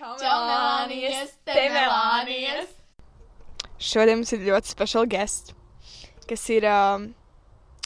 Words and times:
Čau, 0.00 0.14
Melānijas, 0.16 1.34
te 1.44 1.66
Melānijas! 1.68 2.70
Šodien 3.76 4.16
mums 4.16 4.30
ir 4.32 4.46
ļoti 4.46 4.72
special 4.72 5.04
guest, 5.12 5.50
kas 6.24 6.44
ir 6.54 6.64
um, 6.70 7.04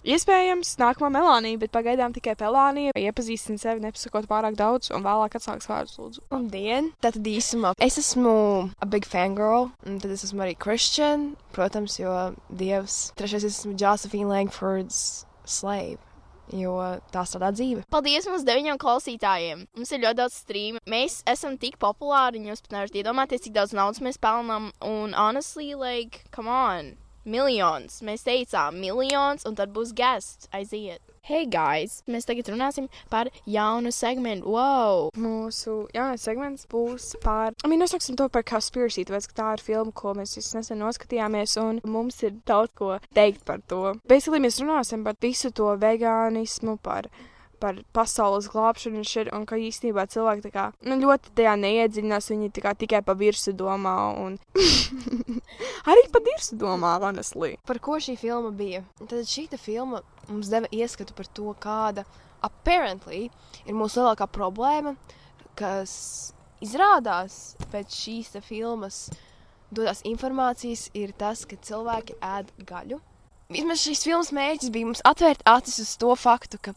iespējams 0.07 0.77
nākamā 0.79 1.11
Melānija, 1.17 1.59
bet 1.65 1.73
pagaidām 1.75 2.15
tikai 2.15 2.37
Pelānija. 2.39 2.95
Iepazīstina 2.95 3.59
sevi, 3.59 3.83
nepasakot 3.83 4.31
pārāk 4.31 4.55
daudz, 4.61 4.93
un 4.95 5.03
vēlāk 5.03 5.35
atsāks 5.41 5.67
vārdus, 5.67 5.99
lūdzu. 5.99 6.23
Labdien! 6.31 6.93
Tātad 7.03 7.27
īsumā 7.35 7.75
es 7.83 7.99
esmu 7.99 8.39
a 8.79 8.91
big 8.95 9.11
fangirl, 9.11 9.73
un 9.83 9.99
tad 9.99 10.15
es 10.15 10.23
esmu 10.29 10.47
arī 10.47 10.55
Christian, 10.55 11.33
protams, 11.57 11.99
jo 11.99 12.15
Dievs. 12.63 13.09
Trešais 13.19 13.51
es 13.51 13.59
esmu 13.65 13.75
Josephine 13.75 14.31
Langfords 14.31 15.25
slave. 15.43 15.99
Jo 16.53 16.75
tā 17.15 17.23
strādā 17.25 17.53
dzīve. 17.57 17.85
Paldies 17.93 18.29
mums 18.29 18.45
deviņiem 18.45 18.81
klausītājiem! 18.81 19.65
Mums 19.79 19.95
ir 19.95 20.03
ļoti 20.03 20.21
daudz 20.21 20.41
streamu. 20.43 20.83
Mēs 20.91 21.23
esam 21.31 21.57
tik 21.61 21.79
populāri, 21.81 22.43
un 22.43 22.51
jūs 22.51 22.65
pat 22.67 22.77
nevarat 22.77 22.99
iedomāties, 23.01 23.47
cik 23.47 23.57
daudz 23.57 23.73
naudas 23.77 24.03
mēs 24.05 24.21
pelnām. 24.21 24.69
Un, 24.85 25.17
honestly, 25.17 25.73
like, 25.75 26.27
come 26.35 26.53
on! 26.53 26.95
Miljons! 27.25 28.03
Mēs 28.05 28.21
teicām, 28.27 28.77
miljons, 28.77 29.47
un 29.49 29.55
tad 29.57 29.71
būs 29.73 29.95
guests. 29.97 30.45
Aiziet! 30.53 31.01
Hey, 31.25 31.47
guys! 31.49 32.03
Mēs 32.05 32.29
tagad 32.29 32.51
runāsim 32.53 32.91
par 33.09 33.31
jaunu 33.49 33.89
segmentu. 33.97 34.53
Wow! 34.53 35.09
Mūsu 35.17 35.87
jaunais 35.97 36.21
segments 36.21 36.69
būs 36.69 37.15
par. 37.25 37.57
Mēs 37.65 37.81
nosauksim 37.81 38.19
to 38.21 38.29
par 38.29 38.45
Conspiracy, 38.45 39.07
tāpēc, 39.09 39.31
ka 39.31 39.39
tā 39.39 39.47
ir 39.57 39.65
filma, 39.65 39.95
ko 39.97 40.13
mēs 40.19 40.37
visi 40.37 40.59
nesen 40.59 40.85
noskatījāmies, 40.85 41.57
un 41.65 41.81
mums 41.89 42.21
ir 42.29 42.37
daudz 42.45 42.77
ko 42.77 42.99
teikt 43.17 43.47
par 43.49 43.65
to. 43.73 43.95
Basically, 44.05 44.43
mēs 44.45 44.61
runāsim 44.61 45.09
par 45.09 45.17
visu 45.25 45.49
to 45.49 45.73
vegānismu, 45.81 46.77
par 46.85 47.09
par 47.61 47.79
pasaules 47.97 48.49
glābšanu 48.53 49.01
un 49.01 49.09
šeit, 49.09 49.31
un 49.35 49.47
ka 49.49 49.59
īstenībā 49.61 50.07
cilvēki 50.11 50.45
tā 50.47 50.53
kā, 50.55 50.65
nu, 50.87 50.99
ļoti 51.03 51.35
tajā 51.39 51.55
neiedziļinās, 51.63 52.31
viņi 52.33 52.51
tā 52.57 52.65
kā 52.65 52.75
tikai 52.79 53.03
pa 53.07 53.17
virsu 53.19 53.55
domā, 53.57 53.95
un 54.21 54.39
arī 55.91 56.07
pa 56.13 56.23
dirsu 56.25 56.59
domā, 56.61 56.97
honestly. 57.03 57.55
Par 57.69 57.81
ko 57.85 57.99
šī 58.03 58.17
filma 58.21 58.53
bija? 58.55 58.85
Tad 59.03 59.27
šī 59.31 59.49
filma 59.59 60.03
mums 60.29 60.53
deva 60.53 60.71
ieskatu 60.73 61.17
par 61.17 61.29
to, 61.37 61.53
kāda 61.61 62.07
apparently 62.45 63.29
ir 63.65 63.77
mūsu 63.77 64.03
lielākā 64.03 64.29
problēma, 64.33 64.95
kas 65.59 65.95
izrādās 66.65 67.55
pēc 67.73 67.95
šīs 67.95 68.37
filmas 68.45 69.07
dodās 69.75 70.05
informācijas, 70.07 70.89
ir 70.95 71.15
tas, 71.19 71.45
ka 71.49 71.59
cilvēki 71.59 72.19
ēd 72.23 72.53
gaļu. 72.69 73.01
Vismaz 73.53 73.83
šīs 73.85 74.05
filmas 74.07 74.31
mērķis 74.35 74.73
bija 74.73 74.89
mums 74.89 75.03
atvērt 75.05 75.43
acis 75.49 75.83
uz 75.83 75.91
to 76.01 76.15
faktu, 76.17 76.61
ka 76.65 76.73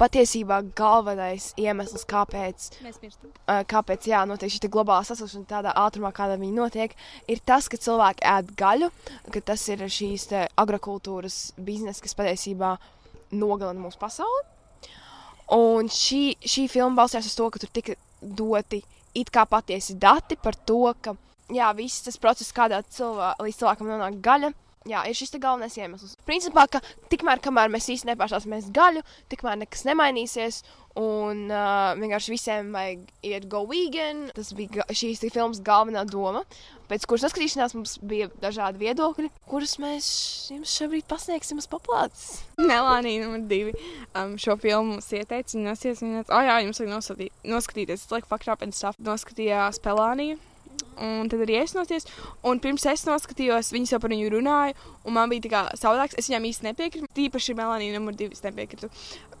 patiesībā 0.00 0.60
galvenais 0.78 1.50
iemesls, 1.60 2.04
kāpēc, 2.08 2.68
uh, 2.82 3.62
kāpēc 3.68 4.08
jā, 4.10 4.22
notiek 4.28 4.52
šī 4.52 4.70
globālā 4.72 5.04
sasilšana 5.08 5.48
tādā 5.50 5.74
ātrumā, 5.84 6.12
kādā 6.16 6.38
viņa 6.40 6.56
notiek, 6.56 6.96
ir 7.30 7.42
tas, 7.46 7.68
ka 7.68 7.80
cilvēki 7.80 8.26
ēd 8.32 8.54
gaļu, 8.58 8.92
ka 9.34 9.44
tas 9.52 9.66
ir 9.72 9.84
šīs 9.86 10.28
agrokultūras 10.60 11.52
biznesa, 11.58 12.02
kas 12.04 12.16
patiesībā 12.18 12.76
nogalina 13.32 13.80
mūsu 13.82 14.00
pasauli. 14.00 14.48
Un 15.52 15.90
šī, 15.92 16.38
šī 16.48 16.68
filma 16.72 17.02
balstījās 17.02 17.28
uz 17.28 17.36
to, 17.36 17.50
ka 17.52 17.60
tur 17.60 17.72
tika 17.74 17.98
doti 18.22 18.80
it 19.14 19.30
kā 19.32 19.44
patiesi 19.48 19.96
dati 20.00 20.38
par 20.40 20.56
to, 20.56 20.86
ka 21.04 21.14
jā, 21.52 21.68
viss 21.76 22.04
tas 22.06 22.18
process, 22.20 22.54
kādā 22.54 22.80
cilvē, 22.88 23.34
līdz 23.42 23.58
cilvēkam 23.60 23.90
nonāk 23.92 24.20
gaļa. 24.24 24.52
Jā, 24.88 25.04
ir 25.06 25.14
šis 25.14 25.34
galvenais 25.38 25.76
iemesls. 25.78 26.16
Principā, 26.26 26.66
ka 26.70 26.80
tikmēr, 27.12 27.42
kamēr 27.42 27.70
mēs 27.70 27.90
īsti 27.92 28.08
nepāršāsimies 28.10 28.70
gaļu, 28.74 29.04
tikmēr 29.30 29.60
nekas 29.62 29.84
nemainīsies. 29.86 30.62
Un 30.98 31.46
uh, 31.48 31.94
vienkārši 31.96 32.32
visiem 32.34 32.72
vajag 32.74 33.06
iet 33.24 33.46
go 33.48 33.62
vegan. 33.70 34.26
Tas 34.36 34.50
bija 34.56 34.84
šīs 34.92 35.22
filmas 35.32 35.62
galvenā 35.64 36.02
doma. 36.04 36.42
Pēc 36.90 37.06
kuras 37.08 37.24
noskatīšanās 37.24 37.72
mums 37.78 37.94
bija 38.04 38.28
dažādi 38.42 38.82
viedokļi, 38.82 39.30
kurus 39.48 39.78
mēs 39.80 40.06
jums 40.52 40.74
šobrīd 40.76 41.08
pasniegsim 41.08 41.62
uz 41.62 41.70
paplātes. 41.72 42.42
Melānija 42.60 43.24
numur 43.24 43.46
divi. 43.48 43.72
Um, 44.12 44.36
šo 44.36 44.58
filmu 44.60 44.98
mums 44.98 45.08
ieteica, 45.16 45.56
nosies, 45.62 46.04
viņa 46.04 46.26
teica, 46.26 46.36
oh, 46.36 46.44
jā, 46.44 46.60
jums 46.66 46.82
vajag 46.82 47.32
noskatīties. 47.54 48.04
Es 48.04 48.12
laiku 48.12 48.28
fakrā 48.28 48.58
pēc 48.60 48.76
tā 48.76 48.92
noskatījās 49.00 49.80
Pelānija. 49.80 50.36
Un 51.00 51.30
tad 51.32 51.40
arī 51.44 51.56
es 51.62 51.72
nosties. 51.76 52.06
Un 52.46 52.60
pirms 52.62 52.84
es 52.90 53.04
noskatījos, 53.08 53.72
viņas 53.72 53.94
jau 53.94 54.00
par 54.02 54.12
viņu 54.12 54.32
runāja. 54.34 54.76
Un 55.08 55.16
man 55.16 55.30
bija 55.32 55.46
tā 55.46 55.52
kā 55.52 55.62
savādāks. 55.78 56.18
Es 56.20 56.28
viņām 56.28 56.48
īsti 56.50 56.68
nepiekrītu. 56.68 57.08
Tīpaši 57.16 57.56
Melānija 57.58 57.96
numur 57.96 58.16
divi 58.18 58.36
es 58.36 58.44
nepiekrītu. 58.44 58.90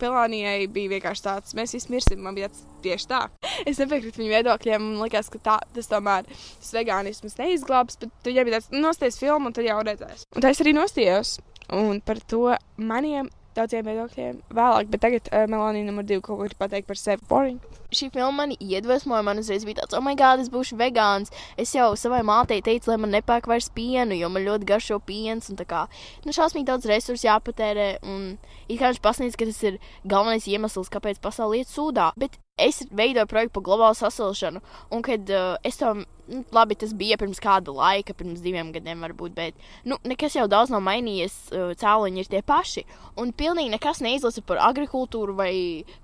Pelānijai 0.00 0.66
bija 0.72 0.94
vienkārši 0.94 1.26
tāds, 1.26 1.56
mēs 1.58 1.76
visi 1.76 1.92
mirsim. 1.92 2.24
Man 2.24 2.38
bija 2.38 2.48
tāds 2.50 2.64
tieši 2.86 3.10
tā. 3.12 3.22
Es 3.68 3.78
nepiekrītu 3.78 4.22
viņu 4.22 4.32
viedokļiem. 4.32 4.88
Man 4.88 5.04
liekas, 5.04 5.28
ka 5.30 5.38
tā, 5.42 5.58
tas 5.76 5.90
tomēr 5.90 6.26
tas 6.26 6.72
vegānisms 6.74 7.38
neizglābs. 7.38 8.00
Bet 8.00 8.32
viņai 8.32 8.46
bija 8.48 8.58
tāds, 8.58 8.72
nosties 8.74 9.20
filmu 9.20 9.52
un 9.52 9.56
tad 9.56 9.68
jau 9.68 9.78
redzēs. 9.86 10.26
Un 10.34 10.44
tā 10.44 10.54
es 10.54 10.64
arī 10.64 10.74
nostījos. 10.78 11.36
Un 11.72 12.02
par 12.04 12.18
to 12.28 12.56
maniem 12.80 13.30
daudziem 13.56 13.86
viedokļiem 13.86 14.40
vēlāk. 14.56 14.90
Bet 14.92 15.02
tagad 15.04 15.30
uh, 15.30 15.44
Melānija 15.50 15.86
numur 15.88 16.06
divi 16.08 16.22
kaut 16.24 16.40
ko 16.40 16.48
ir 16.48 16.56
pateikt 16.58 16.88
par 16.90 16.98
sevi. 17.00 17.24
Boring. 17.30 17.60
Šī 17.92 18.08
filma 18.12 18.32
mani 18.42 18.56
iedvesmoja. 18.60 19.24
Man 19.26 19.42
uzreiz 19.42 19.66
bija 19.68 19.82
tāds, 19.82 19.96
oh, 19.98 20.04
my 20.04 20.16
God, 20.18 20.42
es 20.42 20.50
būšu 20.52 20.78
vegāns. 20.80 21.32
Es 21.60 21.74
jau 21.76 21.90
savai 22.00 22.22
mātei 22.26 22.62
teicu, 22.64 22.90
lai 22.90 22.98
man 23.04 23.12
nepērk 23.14 23.48
vairs 23.50 23.68
pienu, 23.74 24.16
jo 24.18 24.30
man 24.32 24.46
ļoti 24.46 24.68
garšo 24.68 24.98
piens. 25.06 25.50
Un 25.52 25.60
tā 25.60 25.68
kā, 25.68 25.84
nu, 26.26 26.34
šausmīgi 26.34 26.68
daudz 26.70 26.88
resursu 26.90 27.28
jāpatērē. 27.28 27.88
Un 28.08 28.32
it 28.68 28.80
kā 28.80 28.92
viņš 28.92 29.02
pasniedz, 29.04 29.38
ka 29.38 29.48
tas 29.48 29.60
ir 29.68 29.78
galvenais 30.08 30.48
iemesls, 30.48 30.92
kāpēc 30.92 31.20
pasaule 31.22 31.60
iet 31.60 31.70
sūdā. 31.70 32.10
Bet 32.18 32.41
es 32.56 32.82
veidoju 32.92 33.26
projektu 33.26 33.54
par 33.56 33.64
globālu 33.66 33.96
sasilšanu. 33.96 34.60
Un 34.92 35.02
kad 35.04 35.30
uh, 35.32 35.54
es 35.64 35.78
tam, 35.80 36.04
nu, 36.28 36.42
labi, 36.52 36.76
tas 36.78 36.92
bija 36.96 37.16
pirms 37.20 37.40
kāda 37.42 37.72
laika, 37.74 38.14
pirms 38.16 38.42
diviem 38.44 38.72
gadiem 38.74 39.00
varbūt, 39.06 39.34
bet, 39.36 39.56
nu, 39.88 39.96
nekas 40.08 40.36
jau 40.36 40.46
daudz 40.50 40.72
nav 40.72 40.84
mainījies. 40.84 41.38
Uh, 41.52 41.72
cēloņi 41.78 42.22
ir 42.22 42.30
tie 42.32 42.42
paši. 42.46 42.84
Un 43.20 43.32
pilnīgi 43.36 43.72
nekas 43.72 44.02
neizlasa 44.04 44.44
par 44.46 44.60
agrikultūru 44.68 45.36
vai 45.38 45.54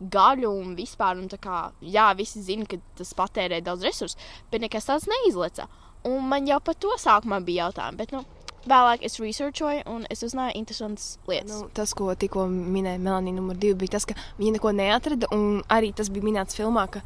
gaļu 0.01 0.55
un 0.63 0.73
vispār. 0.79 1.21
Un 1.21 1.29
kā, 1.29 1.69
jā, 1.85 2.09
visi 2.19 2.43
zina, 2.45 2.69
ka 2.69 2.81
tas 2.99 3.13
patērē 3.19 3.61
daudz 3.65 3.85
resursu, 3.85 4.19
bet 4.53 4.65
nekas 4.65 4.89
tāds 4.89 5.09
neizleca. 5.11 5.69
Un 6.09 6.25
man 6.31 6.47
jau 6.49 6.61
par 6.65 6.79
to 6.79 6.95
sākumā 6.97 7.43
bija 7.45 7.69
jautājumi, 7.69 7.99
bet, 8.01 8.15
nu, 8.15 8.25
vēlāk 8.71 9.05
es 9.06 9.19
researchoju 9.23 9.84
un 9.91 10.05
es 10.12 10.25
uzzināju 10.27 10.56
interesantas 10.61 11.17
lietas. 11.29 11.55
Nu, 11.55 11.71
tas, 11.75 11.95
ko 11.97 12.11
tikko 12.19 12.47
minēja 12.49 13.01
Melānija, 13.03 13.39
numur 13.39 13.59
divi, 13.59 13.79
bija 13.84 13.97
tas, 13.97 14.06
ka 14.09 14.17
viņa 14.39 14.59
neko 14.59 14.75
neatrada. 14.77 15.31
Un 15.34 15.62
arī 15.73 15.95
tas 15.97 16.12
bija 16.12 16.29
minēts 16.29 16.59
filmā, 16.59 16.87
ka 16.93 17.03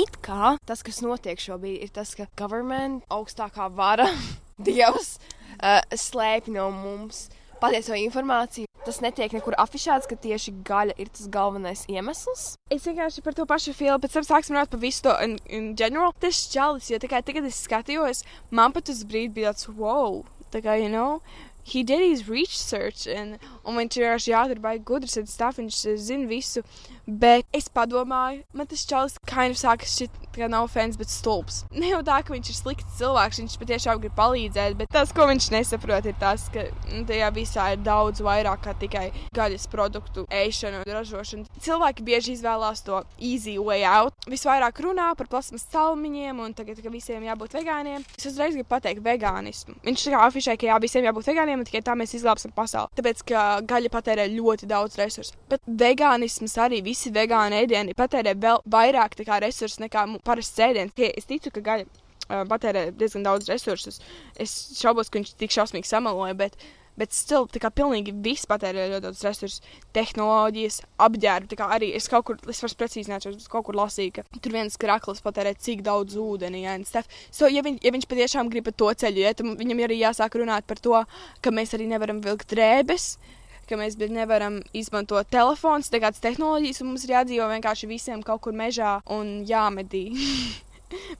it 0.00 0.18
kā 0.24 0.56
tas, 0.66 0.82
kas 0.86 1.02
notiek 1.04 1.40
šobrīd, 1.40 1.80
ir 1.86 1.94
tas, 1.94 2.14
ka 2.18 2.28
government, 2.38 3.06
augstākā 3.14 3.70
vara, 3.74 4.08
dievs, 4.66 5.16
uh, 5.60 5.80
slēpj 5.90 6.52
no 6.54 6.68
mums 6.74 7.28
patieso 7.62 7.96
informāciju. 7.96 8.68
Tas 8.84 8.98
netiek 9.00 9.32
nekur 9.32 9.54
afišēts, 9.56 10.08
ka 10.10 10.16
tieši 10.20 10.52
gaļa 10.68 10.96
ir 11.00 11.08
tas 11.08 11.28
galvenais 11.32 11.86
iemesls. 11.88 12.42
Es 12.74 12.84
vienkārši 12.84 13.22
par 13.24 13.36
to 13.36 13.46
pašu 13.48 13.72
filmu, 13.76 13.96
pēc 14.02 14.18
tam 14.18 14.26
sāksim 14.26 14.52
runāt 14.52 14.72
par 14.74 14.82
visu 14.82 15.06
to 15.06 15.14
in, 15.24 15.38
in 15.48 15.70
general. 15.78 16.12
Tas 16.20 16.42
čalis, 16.52 16.90
jo 16.92 16.98
tikai 17.00 17.22
tagad 17.24 17.48
es 17.48 17.62
skatījos, 17.64 18.20
man 18.52 18.76
pat 18.76 18.92
uz 18.92 19.00
brīdi 19.08 19.38
bija 19.38 19.54
tāds, 19.54 19.70
wow, 19.78 20.20
tā 20.54 20.62
kā, 20.62 20.78
you 20.78 20.90
know, 20.92 21.20
he 21.64 21.82
did 21.82 22.00
his 22.00 22.28
research, 22.28 23.06
and, 23.06 23.38
un 23.64 23.78
viņš 23.80 24.00
vienkārši 24.00 24.34
jātur 24.34 24.60
baigi 24.60 24.84
gudrs 24.84 25.16
un 25.20 25.26
stuff, 25.30 25.58
viņš 25.60 25.80
eh, 25.88 25.96
zina 25.96 26.28
visu. 26.28 26.64
Bet 27.04 27.44
es 27.52 27.68
padomāju, 27.68 28.44
man 28.56 28.68
tas 28.68 28.84
čalis 28.88 29.18
kind 29.28 29.52
of 29.52 29.60
sākas 29.60 29.92
šit, 29.98 30.12
kā 30.34 30.48
nav 30.50 30.70
fans, 30.72 30.96
bet 31.00 31.12
stulbs. 31.12 31.62
Ne 31.84 31.90
jau 31.90 32.00
tā, 32.06 32.20
ka 32.24 32.32
viņš 32.32 32.48
ir 32.48 32.56
slikts 32.56 32.96
cilvēks, 32.96 33.40
viņš 33.42 33.56
patiešām 33.60 33.98
grib 34.00 34.14
palīdzēt, 34.16 34.76
bet 34.78 34.88
tas, 34.94 35.10
ko 35.12 35.26
viņš 35.28 35.50
nesaprot, 35.52 36.06
ir 36.08 36.16
tas, 36.20 36.46
ka 36.54 36.64
nu, 36.94 37.02
tajā 37.08 37.28
visā 37.34 37.66
ir 37.74 37.82
daudz 37.84 38.22
vairāk 38.24 38.62
kā 38.64 38.72
tikai 38.80 39.04
gaļas 39.36 39.66
produktu 39.72 40.24
ēšana 40.32 40.80
un 40.80 40.94
ražošana. 40.96 41.60
Cilvēki 41.60 42.06
bieži 42.06 42.38
izvēlās 42.38 42.80
to 42.86 43.02
easy 43.18 43.58
way 43.60 43.84
out. 43.84 44.16
Visvairāk 44.30 44.80
runā 44.86 45.10
par 45.18 45.28
plasmas 45.28 45.66
salmiņiem 45.68 46.40
un 46.40 46.56
tagad, 46.56 46.80
ka 46.80 46.92
visiem 46.94 47.26
jābūt 47.28 47.58
vegāniem. 47.58 48.06
Es 48.16 48.30
uzreiz 48.30 48.56
gribu 48.56 48.70
pateikt 48.70 49.04
vegānismu. 49.04 49.76
Viņš 49.84 50.06
tā 50.06 50.14
kā 50.14 50.24
afišē, 50.30 50.56
ka 50.56 50.70
jā, 50.70 50.80
visiem 50.82 51.04
jābūt 51.10 51.28
vegāniem 51.34 51.53
un 51.62 51.68
tikai 51.68 51.82
tā 51.86 51.96
mēs 51.98 52.14
izglābsim 52.18 52.54
pasauli. 52.56 52.92
Tāpēc, 52.98 53.24
ka 53.28 53.42
gaļa 53.68 53.90
patērē 53.94 54.28
ļoti 54.32 54.68
daudz 54.70 54.98
resursu. 55.00 55.36
Bet 55.50 55.64
vegānisms 55.66 56.56
arī 56.60 56.80
visi 56.84 57.12
vegāni 57.14 57.62
ēdieni 57.62 57.96
patērē 57.98 58.34
vēl 58.40 58.62
vairāk 58.70 59.18
resursu 59.44 59.84
nekā 59.84 60.06
parasts 60.24 60.58
ēdiens. 60.58 60.92
Es 60.96 61.28
ticu, 61.30 61.50
ka 61.54 61.60
gaļa 61.60 61.84
uh, 61.86 62.44
patērē 62.50 62.88
diezgan 62.98 63.26
daudz 63.26 63.48
resursus. 63.48 64.00
Es 64.36 64.54
šaubos, 64.80 65.10
ka 65.10 65.20
viņš 65.20 65.34
tik 65.40 65.54
šausmīgi 65.54 65.88
samaloja, 65.88 66.34
bet, 66.34 66.56
bet 67.00 67.14
still, 67.16 67.48
tā 67.50 67.60
kā 67.62 67.70
pilnīgi 67.74 68.14
viss 68.24 68.48
patērē 68.50 68.86
ļoti 68.92 69.04
daudz 69.06 69.22
resursu, 69.26 69.62
tehnoloģijas, 69.96 70.80
apģērbu. 71.06 71.50
Tā 71.50 71.58
kā 71.60 71.68
arī 71.76 71.90
es 71.98 72.08
kaut 72.10 72.26
kur, 72.28 72.40
es 72.50 72.62
vairs 72.62 72.76
precīzi 72.78 73.12
neatceros, 73.12 73.38
bet 73.40 73.52
kaut 73.52 73.66
kur 73.68 73.78
lasīju, 73.78 74.16
ka 74.18 74.26
tur 74.40 74.56
viens 74.56 74.78
kraklis 74.80 75.22
patērē 75.24 75.54
cik 75.58 75.84
daudz 75.86 76.18
ūdeni, 76.20 76.64
ja, 76.64 76.76
un 76.78 76.86
stuff. 76.88 77.10
So, 77.34 77.50
ja, 77.50 77.64
viņ, 77.66 77.80
ja 77.84 77.94
viņš 77.94 78.10
patiešām 78.10 78.50
grib 78.52 78.68
pa 78.68 78.74
to 78.74 78.90
ceļu 79.04 79.24
iet, 79.24 79.40
tad 79.40 79.62
viņam 79.62 79.86
arī 79.86 80.00
jāsāk 80.00 80.38
runāt 80.40 80.68
par 80.70 80.82
to, 80.82 81.00
ka 81.44 81.54
mēs 81.54 81.74
arī 81.76 81.90
nevaram 81.90 82.22
vilkt 82.24 82.52
drēbes. 82.54 83.16
ka 83.64 83.78
mēs 83.80 83.96
nevaram 83.96 84.58
izmantot 84.76 85.24
telefons, 85.32 85.88
tā 85.88 85.96
kādas 85.96 86.20
tehnoloģijas, 86.20 86.82
un 86.82 86.90
mums 86.90 87.06
ir 87.06 87.14
jādzīvo 87.14 87.48
vienkārši 87.48 87.88
visiem 87.88 88.20
kaut 88.22 88.42
kur 88.44 88.52
mežā 88.52 88.98
un 89.08 89.38
jāmedī. 89.48 90.10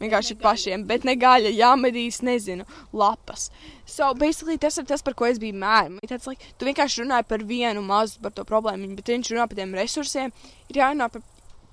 vienkārši 0.01 0.39
pašiem, 0.41 0.87
bet 0.89 1.07
ne 1.09 1.17
gaļa, 1.21 1.53
jāmedīs, 1.55 2.23
nezinu, 2.27 2.67
lapas. 2.93 3.51
So, 3.85 4.13
basically, 4.19 4.59
tas 4.61 4.79
ir 4.81 4.89
tas, 4.89 5.05
par 5.05 5.17
ko 5.19 5.29
es 5.29 5.41
biju 5.43 5.59
mērķis. 5.61 6.11
Tāds, 6.15 6.31
like, 6.31 6.55
tu 6.59 6.69
vienkārši 6.69 7.05
runāji 7.05 7.29
par 7.29 7.45
vienu 7.45 7.85
mazu 7.85 8.23
par 8.25 8.35
to 8.37 8.47
problēmu, 8.49 8.95
bet 8.99 9.13
viņš 9.13 9.35
runā 9.35 9.49
par 9.51 9.61
tiem 9.61 9.77
resursiem. 9.77 10.35
Ir 10.73 10.81
jārunā 10.81 11.11
par 11.13 11.25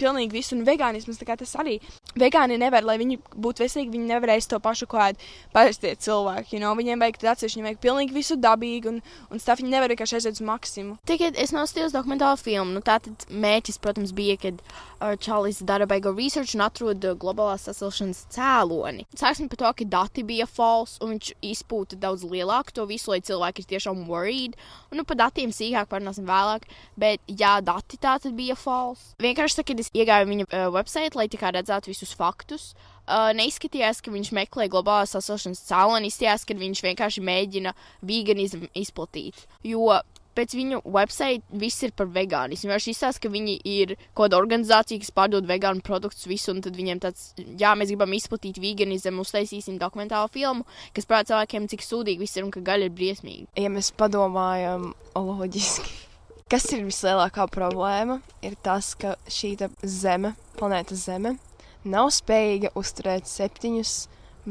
pilnīgi 0.01 0.35
visu, 0.35 0.55
un 0.57 0.65
vegānisms 0.67 1.21
tas 1.21 1.55
arī. 1.61 1.77
Vegāni 2.19 2.57
nevar, 2.59 2.83
lai 2.83 2.97
viņi 3.01 3.19
būtu 3.31 3.63
veselīgi, 3.63 3.93
viņi 3.95 4.09
nevar 4.09 4.33
ēst 4.35 4.51
to 4.51 4.59
pašu, 4.59 4.87
ko 4.91 4.99
ēd 4.99 5.21
parastie 5.53 5.93
cilvēki. 5.95 6.57
You 6.57 6.63
know? 6.63 6.75
Viņiem 6.77 7.01
vajag 7.01 7.21
atsevišķi, 7.33 7.59
viņiem 7.59 7.69
vajag 7.69 7.81
pilnīgi 7.85 8.17
visu 8.17 8.37
dabīgi, 8.41 8.91
un, 8.91 9.01
un 9.31 9.41
stāv 9.41 9.61
viņi 9.61 9.73
nevar 9.75 9.93
vienkārši 9.93 10.17
aiziet 10.19 10.39
uz 10.39 10.45
maksimumu. 10.47 10.97
Tagad 11.07 11.39
es 11.39 11.53
nostājos 11.55 11.95
dokumentālu 11.95 12.41
filmu. 12.41 12.75
Nu, 12.75 12.83
Tātad 12.85 13.27
mērķis, 13.31 13.79
protams, 13.81 14.13
bija, 14.15 14.37
kad 14.41 14.61
Čalis 15.21 15.61
dara 15.65 15.87
beigu 15.89 16.11
research 16.13 16.53
un 16.57 16.65
atrod 16.65 17.05
globālās 17.21 17.65
sasilšanas 17.65 18.25
cēloni. 18.33 19.07
Sāksim 19.17 19.49
par 19.49 19.61
to, 19.61 19.71
ka 19.79 19.87
dati 19.95 20.25
bija 20.27 20.45
false, 20.49 20.99
un 21.01 21.15
viņš 21.15 21.31
izpūta 21.51 21.97
daudz 22.01 22.25
lielāku 22.27 22.75
to 22.75 22.85
visu, 22.89 23.11
lai 23.13 23.21
cilvēki 23.25 23.63
ir 23.63 23.69
tiešām 23.73 24.05
worried. 24.09 24.57
Un, 24.91 24.99
nu, 25.01 25.05
par 25.07 25.17
datiem 25.23 25.53
sīkāk 25.55 25.89
parunāsim 25.91 26.27
vēlāk, 26.29 26.67
bet 27.01 27.23
jā, 27.27 27.55
dati 27.65 27.99
tātad 28.01 28.35
bija 28.37 28.57
false. 28.59 29.15
Vienkārši, 29.21 29.65
kad 29.71 29.81
es 29.81 29.90
iegāju 29.97 30.29
viņa 30.29 30.47
uh, 30.47 30.69
website, 30.73 31.17
lai 31.19 31.27
redzētu 31.29 31.91
visus 31.91 32.13
faktus. 32.15 32.71
Uh, 33.01 33.31
neizskatījās, 33.35 33.99
ka 34.01 34.13
viņš 34.13 34.31
meklē 34.37 34.69
globālās 34.71 35.15
sasilšanas 35.17 35.65
cēloni, 35.67 36.07
izskatījās, 36.07 36.45
ka 36.47 36.55
viņš 36.55 36.83
vienkārši 36.85 37.27
mēģina 37.27 37.75
veganismu 38.07 38.69
izplatīt. 38.77 39.47
Jo 39.67 39.99
pēc 40.37 40.53
viņu 40.55 40.81
website 40.87 41.59
viss 41.61 41.83
ir 41.83 41.93
par 41.97 42.09
vegānismu. 42.11 42.71
Viņš 42.71 42.87
izstāsta, 42.93 43.25
ka 43.25 43.31
viņi 43.33 43.57
ir 43.67 43.95
kaut 44.13 44.29
kāda 44.29 44.39
organizācija, 44.39 45.01
kas 45.01 45.13
pārdod 45.15 45.49
vegānu 45.49 45.83
produktus 45.85 46.27
visu, 46.29 46.53
un 46.53 46.61
tad 46.63 46.77
viņiem 46.77 47.01
tāds, 47.03 47.31
jā, 47.37 47.73
mēs 47.75 47.91
gribam 47.91 48.15
izplatīt 48.15 48.61
veganismu, 48.61 49.25
uztaisīsim 49.25 49.79
dokumentālu 49.81 50.31
filmu, 50.31 50.67
kas 50.95 51.09
parāda 51.09 51.33
cilvēkiem, 51.33 51.67
cik 51.73 51.85
sūdīgi 51.87 52.23
viss 52.23 52.39
ir 52.39 52.47
un 52.47 52.53
ka 52.55 52.63
gaļa 52.71 52.87
ir 52.87 52.95
briesmīga. 52.95 53.51
Ja 53.59 53.73
mēs 53.73 53.91
padomājam 53.97 54.93
loģiski. 55.17 56.10
Kas 56.51 56.65
ir 56.75 56.81
vislielākā 56.83 57.45
problēma? 57.47 58.17
Ir 58.43 58.57
tas, 58.59 58.89
ka 58.99 59.13
šī 59.31 59.53
zeme, 59.87 60.33
planēta 60.57 60.97
Zeme, 60.99 61.37
nav 61.87 62.09
spējīga 62.11 62.73
uzturēt 62.75 63.29
septiņus 63.31 63.93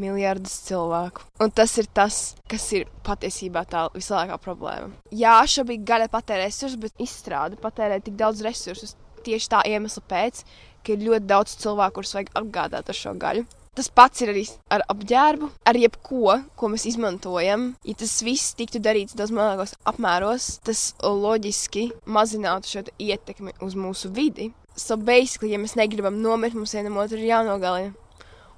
miljardus 0.01 0.55
cilvēku. 0.65 1.27
Un 1.45 1.53
tas 1.53 1.77
ir 1.77 1.91
tas, 1.93 2.23
kas 2.49 2.65
ir 2.73 2.89
patiesībā 3.05 3.67
tā 3.69 3.85
vislielākā 3.93 4.41
problēma. 4.41 4.89
Jā, 5.13 5.37
šobrīd 5.45 5.85
gaļa 5.85 6.09
patērē 6.09 6.47
resursus, 6.49 6.81
bet 6.81 7.05
izstrāde 7.05 7.61
patērē 7.61 8.01
tik 8.01 8.17
daudz 8.17 8.41
resursus 8.49 8.97
tieši 9.27 9.53
tā 9.53 9.61
iemesla 9.69 10.01
pēc, 10.09 10.41
ka 10.81 10.97
ir 10.97 11.05
ļoti 11.05 11.29
daudz 11.29 11.61
cilvēku, 11.61 11.99
kurus 11.99 12.17
vajag 12.17 12.33
apgādāt 12.41 12.89
ar 12.89 12.97
šo 12.97 13.13
gaļu. 13.21 13.45
Tas 13.79 13.87
pats 13.95 14.23
ir 14.25 14.33
arī 14.33 14.43
ar 14.75 14.83
apģērbu, 14.91 15.49
ar 15.71 15.77
jebko, 15.79 16.37
ko 16.59 16.71
mēs 16.73 16.89
izmantojam. 16.91 17.69
Ja 17.87 17.95
tas 18.01 18.17
viss 18.27 18.57
tiktu 18.59 18.81
darīts 18.83 19.15
daudz 19.19 19.31
mazākos 19.37 19.77
apmēros, 19.87 20.49
tas 20.67 20.89
loģiski 21.05 21.87
mazinātu 22.11 22.73
šo 22.73 22.83
ietekmi 22.99 23.55
uz 23.63 23.79
mūsu 23.79 24.11
vidi. 24.17 24.51
So, 24.75 24.97
basically, 24.97 25.53
ja 25.55 25.61
mēs 25.63 25.77
negribam 25.79 26.19
nomirt, 26.23 26.57
mums 26.57 26.75
vienam 26.75 26.99
otru 27.03 27.19
ir 27.21 27.29
jānogalina. 27.31 27.95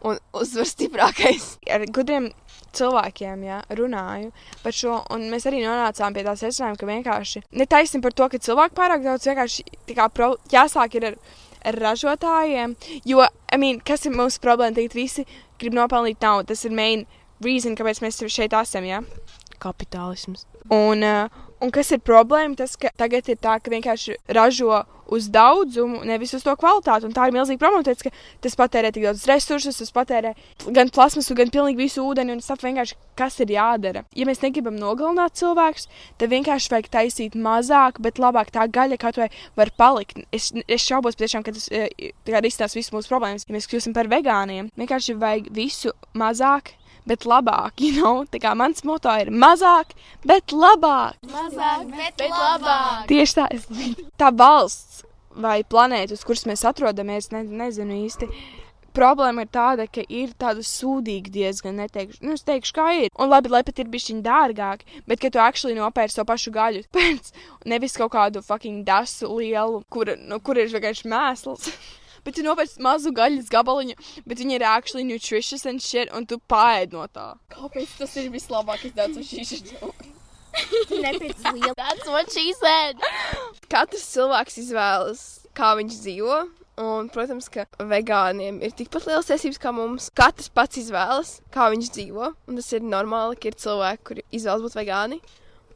Un 0.03 0.19
uzvar 0.35 0.67
stiprākais. 0.67 1.57
Ar 1.71 1.85
gudriem 1.95 2.33
cilvēkiem 2.75 3.45
ja, 3.47 3.61
runāju 3.77 4.33
par 4.65 4.75
šo, 4.75 4.97
un 5.15 5.29
mēs 5.31 5.47
arī 5.49 5.61
nonācām 5.63 6.17
pie 6.17 6.25
tā 6.27 6.35
secinājuma, 6.41 6.79
ka 6.81 6.89
vienkārši 6.89 7.45
netaisnība 7.61 8.09
par 8.09 8.17
to, 8.19 8.29
ka 8.33 8.43
cilvēki 8.49 8.79
pārāk 8.79 9.05
daudz 9.05 9.29
vienkārši 9.29 9.67
kā, 9.93 10.09
pro, 10.15 10.33
jāsāk 10.53 10.97
ir 10.99 11.13
ar 11.13 11.19
ražotājiem. 11.65 12.77
Jo, 13.09 13.27
I 13.53 13.59
mean, 13.61 13.81
kas 13.81 14.07
ir 14.07 14.17
mūsu 14.17 14.43
problēma? 14.43 14.75
Tagad 14.77 14.97
visi 14.97 15.27
grib 15.61 15.77
nopelnīt 15.77 16.23
naudu. 16.23 16.51
Tas 16.53 16.65
ir 16.65 16.75
main 16.77 17.07
reason, 17.45 17.77
kāpēc 17.79 18.03
mēs 18.05 18.23
šeit 18.33 18.57
esam. 18.57 18.87
Ja? 18.89 19.03
Kapitālisms. 19.63 20.47
Un, 20.73 21.03
uh, 21.07 21.43
un 21.63 21.71
kas 21.75 21.93
ir 21.95 22.03
problēma? 22.03 22.57
Tas, 22.59 22.77
ka 22.77 22.93
tagad 22.99 23.29
ir 23.31 23.39
tā, 23.43 23.59
ka 23.63 23.73
vienkārši 23.73 24.19
ražo 24.35 24.83
uz 25.13 25.29
daudzumu, 25.33 26.03
nevis 26.09 26.35
uz 26.37 26.45
to 26.47 26.55
kvalitāti. 26.59 27.09
Un 27.09 27.15
tā 27.17 27.29
ir 27.29 27.37
milzīga 27.37 27.61
problēma, 27.63 27.87
tāpēc, 27.87 28.07
ka 28.09 28.45
tas 28.47 28.59
patērē 28.59 28.93
tik 28.95 29.07
daudz 29.09 29.27
resursus, 29.31 29.81
tas 29.81 29.95
patērē 29.95 30.35
gan 30.75 30.93
plasmasu, 30.93 31.37
gan 31.39 31.53
pilnīgi 31.53 31.81
visu 31.85 32.05
ūdeni. 32.07 32.37
Un 32.37 32.43
tas 32.45 32.65
vienkārši 32.65 32.99
kas 33.19 33.39
ir 33.45 33.53
jādara. 33.53 34.05
Ja 34.17 34.27
mēs 34.29 34.43
negribam 34.43 34.77
nogalināt 34.81 35.37
cilvēkus, 35.41 35.89
tad 36.21 36.33
vienkārši 36.33 36.73
vajag 36.73 36.91
taisīt 36.93 37.39
mazāk, 37.39 38.01
bet 38.03 38.21
labāk 38.23 38.53
tā 38.55 38.67
gaļa 38.73 38.99
kaut 39.01 39.21
vai 39.21 39.29
var 39.59 39.73
palikt. 39.79 40.23
Es, 40.33 40.51
es 40.67 40.85
šaubos, 40.85 41.19
patiešām, 41.19 41.45
ka 41.47 41.55
tas 41.57 41.69
eh, 41.73 42.13
risinās 42.33 42.77
visas 42.79 42.95
mūsu 42.95 43.13
problēmas, 43.13 43.47
ja 43.49 43.57
mēs 43.57 43.69
kļūsim 43.71 43.97
par 43.97 44.11
vegāniem. 44.13 44.73
Vienkārši 44.81 45.19
vajag 45.21 45.51
visu 45.57 45.93
mazāk 46.19 46.75
bet 47.09 47.27
labāk. 47.29 47.79
You 47.83 47.93
know? 47.99 48.25
Tā 48.31 48.41
kā 48.43 48.55
mans 48.59 48.85
moto 48.87 49.13
ir 49.21 49.33
mazāk, 49.35 49.95
bet 50.27 50.55
labāk. 50.55 51.19
Mazāk, 51.29 51.87
bet, 51.91 52.17
bet 52.21 52.31
labāk. 52.31 53.07
Tieši 53.11 53.39
tā, 53.39 53.49
es 53.53 53.67
tā 54.21 54.33
valsts 54.35 55.03
vai 55.33 55.63
planēta, 55.65 56.17
uz 56.17 56.25
kuras 56.27 56.45
mēs 56.49 56.65
atrodamies, 56.69 57.31
ne, 57.33 57.45
nezinu 57.63 58.03
īsti. 58.05 58.29
Problēma 58.93 59.47
ir 59.47 59.49
tāda, 59.49 59.87
ka 59.89 60.03
ir 60.13 60.35
tāda 60.37 60.61
sūdīga 60.69 61.33
diezgan, 61.33 61.79
neteikšu, 61.81 62.21
nu, 62.27 62.35
es 62.37 62.45
teikšu, 62.45 62.75
kā 62.77 62.91
ir. 63.01 63.09
Un 63.17 63.31
labi, 63.33 63.49
lai 63.49 63.63
pat 63.65 63.81
ir 63.81 63.89
bišķiņ 63.89 64.21
dārgāk, 64.27 64.85
bet, 65.09 65.23
ka 65.23 65.31
tu 65.33 65.41
actually 65.41 65.79
nopērci 65.79 66.19
to 66.19 66.27
pašu 66.29 66.53
gaļu 66.53 66.85
pēc, 66.93 67.33
nevis 67.73 67.97
kaut 67.97 68.13
kādu 68.13 68.45
fucking 68.45 68.85
dasu 68.85 69.33
lielu, 69.33 69.81
kur, 69.89 70.13
nu, 70.21 70.43
kur 70.45 70.61
ir 70.61 70.69
vienkārši 70.75 71.09
mēsls. 71.09 71.73
Bet 72.25 72.39
tu 72.39 72.47
nopērci 72.47 72.83
mazu 72.85 73.13
gaļas 73.17 73.51
gabaliņu, 73.53 73.99
bet 74.27 74.43
viņi 74.43 74.59
ir 74.59 74.67
actually 74.69 75.05
nutritious 75.09 75.67
and 75.67 75.83
shit, 75.83 76.13
un 76.15 76.27
tu 76.27 76.41
pāēd 76.51 76.97
no 76.97 77.07
tā. 77.11 77.33
Kāpēc 77.55 77.99
tas 78.01 78.17
ir 78.21 78.33
vislabākais 78.35 78.97
tāds 78.97 79.21
uz 79.21 79.31
šīs 79.31 79.73
joks? 79.75 80.11
That's 81.77 82.09
what 82.09 82.31
she 82.33 82.53
said. 82.53 82.99
Katrs 83.73 84.05
cilvēks 84.13 84.59
izvēlas, 84.61 85.23
kā 85.57 85.73
viņš 85.79 86.03
dzīvo. 86.03 86.43
Un, 86.83 87.09
protams, 87.13 87.51
ka 87.53 87.67
vegāniem 87.85 88.63
ir 88.65 88.73
tikpat 88.77 89.05
liels 89.09 89.29
tiesības 89.29 89.61
kā 89.61 89.73
mums. 89.77 90.09
Katrs 90.17 90.49
pats 90.53 90.81
izvēlas, 90.81 91.35
kā 91.53 91.69
viņš 91.73 91.91
dzīvo. 91.97 92.33
Un 92.49 92.61
tas 92.61 92.71
ir 92.73 92.85
normāli, 92.85 93.37
ka 93.41 93.51
ir 93.51 93.59
cilvēki, 93.61 94.05
kuri 94.09 94.25
izvēlas 94.33 94.65
būt 94.65 94.79
vegāni. 94.81 95.21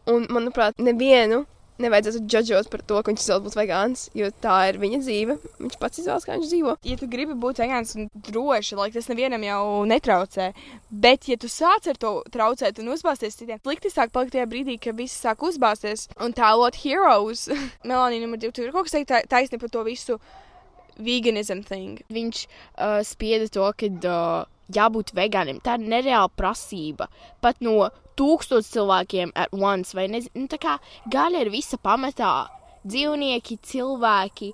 Un, 0.09 0.25
manuprāt, 0.33 0.79
nevienu 0.81 1.45
nevajadzētu 1.83 2.23
džudžot 2.25 2.71
par 2.73 2.83
to, 2.89 3.01
ka 3.01 3.13
viņš 3.13 3.27
vēl 3.31 3.43
būtu 3.45 3.59
vegāns, 3.59 4.05
jo 4.17 4.31
tā 4.43 4.57
ir 4.71 4.79
viņa 4.83 5.01
dzīve. 5.03 5.37
Viņš 5.61 5.77
pats 5.81 6.01
izvēlas, 6.03 6.27
kā 6.27 6.37
viņš 6.37 6.51
dzīvo. 6.53 6.77
Ja 6.89 6.97
tu 7.01 7.09
gribi 7.13 7.37
būt 7.37 7.61
vegāns 7.63 7.97
un 7.99 8.09
droši, 8.29 8.79
lai 8.79 8.89
tas 8.95 9.11
nevienam 9.13 9.45
jau 9.47 9.61
netraucē, 9.89 10.49
bet 10.91 11.29
ja 11.31 11.39
tu 11.41 11.51
sāc 11.53 11.89
ar 11.91 12.01
to 12.01 12.15
traucēt 12.33 12.81
un 12.83 12.93
uzbāzties 12.95 13.39
citiem, 13.39 13.61
slikti 13.63 13.93
sāk 13.93 14.15
palikt 14.15 14.37
tajā 14.37 14.49
brīdī, 14.51 14.79
kad 14.83 14.97
visi 14.99 15.19
sāk 15.19 15.45
uzbāzties 15.47 16.09
un 16.23 16.35
tēlot 16.37 16.81
heroes. 16.85 17.47
Melānija 17.89 18.25
numur 18.25 18.41
divi, 18.41 18.57
tu 18.57 18.67
ir 18.67 18.75
kaut 18.75 18.89
kas 18.89 18.97
teikt 18.97 19.31
taisni 19.33 19.61
par 19.63 19.73
to 19.73 19.85
visu 19.87 20.21
veganism 20.97 21.63
thing. 21.67 22.01
Viņš 22.13 22.45
uh, 22.47 23.01
spieda 23.05 23.49
to, 23.53 23.69
ka 23.77 23.91
uh, 23.93 24.53
jābūt 24.73 25.15
vegānam. 25.17 25.61
Tā 25.65 25.77
ir 25.79 25.89
nereāla 25.91 26.31
prasība. 26.33 27.09
Pat 27.45 27.61
no 27.65 27.91
tūkstoš 28.17 28.71
cilvēkiem 28.73 29.35
at 29.37 29.53
once, 29.53 29.95
vai 29.97 30.09
nezinu, 30.13 30.45
nu, 30.45 30.51
tā 30.51 30.61
kā 30.63 30.79
gaļa 31.13 31.45
ir 31.45 31.53
visa 31.55 31.79
pamatā. 31.81 32.33
Dzīvnieki, 32.87 33.59
cilvēki, 33.67 34.53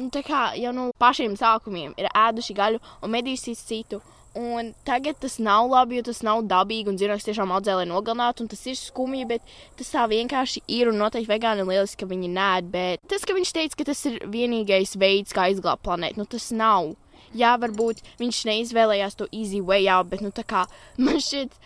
nu, 0.00 0.10
tā 0.12 0.22
kā 0.26 0.50
jau 0.56 0.72
no 0.76 0.90
pašiem 1.00 1.36
sākumiem 1.38 1.96
ir 2.00 2.08
ēduši 2.12 2.56
gaļu 2.56 2.82
un 3.02 3.12
medījuši 3.12 3.56
citu. 3.62 4.02
Un 4.36 4.74
tagad 4.84 5.16
tas 5.16 5.38
nav 5.40 5.70
labi, 5.72 5.96
jo 5.96 6.04
tas 6.10 6.18
nav 6.26 6.42
dabīgi. 6.44 6.90
Un 6.92 6.98
dzīvnieks 7.00 7.24
tiešām 7.24 7.54
audzē, 7.56 7.78
lai 7.78 7.86
nogalinātu. 7.88 8.44
Un 8.44 8.50
tas 8.52 8.66
ir 8.68 8.76
skumji, 8.76 9.24
bet 9.30 9.54
tas 9.78 9.88
tā 9.94 10.04
vienkārši 10.12 10.60
ir. 10.76 10.90
Un 10.90 11.00
noteikti 11.00 11.30
vegāni 11.30 11.64
ir 11.64 11.70
lieliski, 11.70 12.02
ka 12.02 12.10
viņi 12.10 12.28
nē, 12.34 12.50
bet 12.74 13.06
tas, 13.08 13.24
ka 13.24 13.32
viņš 13.36 13.54
teica, 13.56 13.78
ka 13.80 13.88
tas 13.88 14.04
ir 14.10 14.18
vienīgais 14.28 14.92
veids, 15.00 15.32
kā 15.32 15.48
izglābt 15.54 15.86
planētu, 15.88 16.20
nu 16.20 16.28
tas 16.28 16.50
nav 16.52 16.92
jā, 17.34 17.54
varbūt 17.62 18.02
viņš 18.20 18.42
neizvēlējās 18.50 19.18
to 19.18 19.28
easy 19.32 19.60
way 19.60 19.88
out, 19.88 20.10
bet 20.12 20.22
nu, 20.24 20.32
kā, 20.46 20.66
man 21.00 21.18
šķiet, 21.22 21.56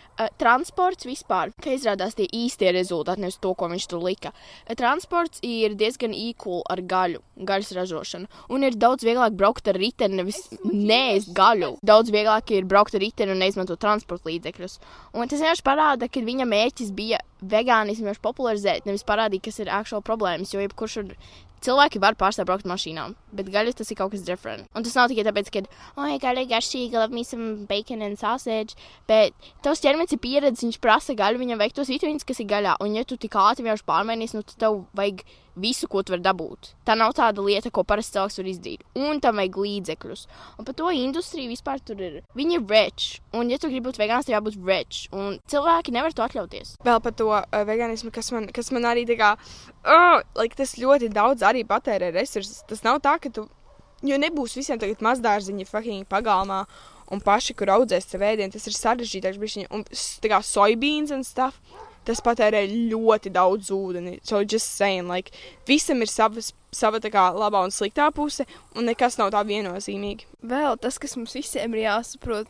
transports 0.41 1.07
vispār, 1.07 1.53
ka 1.61 1.73
izrādās 1.75 2.17
tie 2.17 2.27
īstie 2.27 2.71
rezultāti, 2.75 3.23
nevis 3.23 3.39
to, 3.41 3.53
ko 3.57 3.69
viņš 3.71 3.87
tur 3.91 4.03
lika. 4.03 4.33
Uh, 4.67 4.75
transports 4.79 5.41
ir 5.45 5.75
diezgan 5.79 6.13
equal 6.15 6.63
ar 6.71 6.81
gaļu, 6.81 7.21
gaļas 7.47 7.73
ražošanu, 7.77 8.29
un 8.53 8.67
ir 8.67 8.77
daudz 8.79 9.05
vieglāk 9.07 9.35
braukt 9.37 9.67
ar 9.71 9.79
riteni, 9.81 10.21
nevis 10.21 10.41
nēst 10.65 11.33
gaļu. 11.37 11.75
Daudz 11.85 12.13
vieglāk 12.13 12.53
ir 12.55 12.67
braukt 12.69 12.97
ar 12.97 13.03
riteni 13.03 13.35
un 13.35 13.43
neizmantot 13.43 13.81
transporta 13.81 14.29
līdzekļus. 14.29 14.79
Un 15.15 15.31
tas 15.31 15.43
vienkārši 15.43 15.67
parāda, 15.67 16.09
ka 16.11 16.25
viņa 16.25 16.49
mērķis 16.49 16.91
bija 16.95 17.21
vegānismu 17.41 18.13
popularizēt, 18.21 18.85
nevis 18.85 19.07
parādīt, 19.07 19.45
kas 19.47 19.61
ir 19.63 19.71
aktuāli 19.73 20.05
problēmas, 20.05 20.53
jo 20.53 20.61
jebkurš 20.61 20.99
ir 21.01 21.15
cilvēki 21.65 22.01
var 22.01 22.17
pārstāvēt 22.17 22.49
braukt 22.49 22.69
mašīnām, 22.69 23.15
bet 23.37 23.49
gaļas 23.53 23.77
tas 23.79 23.91
ir 23.93 23.99
kaut 23.99 24.13
kas 24.15 24.23
different. 24.25 24.67
Un 24.75 24.85
tas 24.85 24.95
nav 24.97 25.11
tikai 25.11 25.25
tāpēc, 25.27 25.51
ka, 25.53 25.63
oh, 25.95 26.09
gaļa 26.21 26.45
ir 26.45 26.49
garšīga, 26.49 27.03
labi, 27.03 27.19
mīsam 27.19 27.43
bacon 27.69 28.05
and 28.05 28.19
sausage, 28.21 28.77
bet 29.09 29.35
tavs 29.65 29.83
ķermenis 29.83 30.10
ir 30.15 30.21
pieredzējis, 30.23 30.67
viņš 30.67 30.81
prasa 30.83 31.15
gaļu, 31.17 31.41
viņam 31.41 31.61
vajag 31.61 31.77
tos 31.77 31.91
vitamīnus, 31.91 32.25
kas 32.27 32.41
ir 32.43 32.49
gaļā. 32.49 32.75
Un, 32.83 32.97
ja 32.97 33.05
tu 33.07 33.17
tik 33.19 33.37
ātri 33.39 33.65
vienkārši 33.65 33.87
pārmainīsi, 33.87 34.37
nu, 34.37 34.45
tad 34.47 34.59
tev 34.61 34.83
vajag 34.97 35.23
visu, 35.61 35.87
ko 35.91 36.01
tu 36.03 36.13
vari 36.13 36.23
dabūt. 36.23 36.71
Tā 36.87 36.95
nav 36.95 37.13
tāda 37.17 37.43
lieta, 37.43 37.71
ko 37.73 37.83
parasti 37.87 38.15
cilvēks 38.15 38.39
var 38.39 38.49
izdarīt. 38.51 38.83
Un 38.97 39.21
tam 39.23 39.39
vajag 39.41 39.57
līdzekļus. 39.65 40.25
Un 40.59 40.67
par 40.67 40.77
to 40.79 40.91
industriju 40.95 41.51
vispār 41.51 41.81
tur 41.83 42.01
ir. 42.01 42.19
Viņi 42.37 42.57
ir 42.59 42.67
rich. 42.71 43.09
Un, 43.35 43.51
ja 43.51 43.59
tu 43.59 43.71
gribi 43.71 43.89
būt 43.89 43.99
vegāns, 44.01 44.27
tev 44.27 44.37
jābūt 44.37 44.59
rich. 44.67 45.07
Un 45.15 45.39
cilvēki 45.51 45.95
nevar 45.95 46.15
to 46.15 46.25
atļauties. 46.25 46.77
Vēl 46.87 47.01
par 47.03 47.15
to 47.19 47.31
uh, 47.35 47.63
veganismu, 47.67 48.13
kas 48.15 48.31
man, 48.35 48.47
kas 48.53 48.71
man 48.75 48.87
arī 48.91 49.05
tā 49.09 49.19
kā, 49.19 49.33
uh, 49.83 50.21
like, 50.39 50.55
tas 50.59 50.77
ļoti 50.79 51.11
daudz 51.13 51.43
arī 51.47 51.65
patērē 51.67 52.13
resursus. 52.15 52.63
Tas 52.69 52.85
nav 52.87 53.01
tā, 53.03 53.17
ka 53.21 53.33
tu, 53.33 53.47
jo 54.07 54.23
nebūs 54.23 54.55
visiem 54.57 54.79
tagad 54.81 55.03
mazdārziņi 55.03 55.67
fucking 55.69 56.07
pagalmā 56.09 56.63
un 57.11 57.21
paši, 57.23 57.55
kur 57.57 57.71
audzēs 57.75 58.07
sev 58.09 58.23
ēdienu, 58.25 58.53
tas 58.55 58.67
ir 58.69 58.77
sarežģītāk, 58.77 59.39
un 59.71 59.85
tā 59.85 60.31
kā 60.31 60.41
soybeans 60.45 61.13
un 61.15 61.25
stuff. 61.27 61.59
Tas 62.01 62.17
patērē 62.25 62.63
ļoti 62.89 63.29
daudz 63.29 63.67
ūdeni. 63.69 64.15
So, 64.25 64.39
just 64.41 64.73
saying, 64.73 65.05
like, 65.05 65.29
visam 65.67 66.01
ir 66.01 66.09
savas, 66.09 66.47
sava 66.73 66.97
tā 66.97 67.11
kā 67.13 67.27
labā 67.29 67.61
un 67.61 67.69
sliktā 67.69 68.07
puse, 68.09 68.47
un 68.73 68.89
nekas 68.89 69.19
nav 69.19 69.29
tā 69.35 69.43
viennozīmīgi. 69.45 70.25
Vēl 70.41 70.79
tas, 70.81 70.97
kas 70.97 71.13
mums 71.19 71.37
visiem 71.37 71.77
ir 71.77 71.83
jāsaprot, 71.83 72.49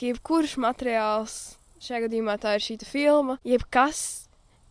ka 0.00 0.08
jebkurš 0.08 0.56
materiāls, 0.64 1.36
šajā 1.84 2.06
gadījumā 2.06 2.38
tā 2.40 2.56
ir 2.56 2.64
šī 2.64 2.78
filma, 2.88 3.36
jebkas 3.44 4.00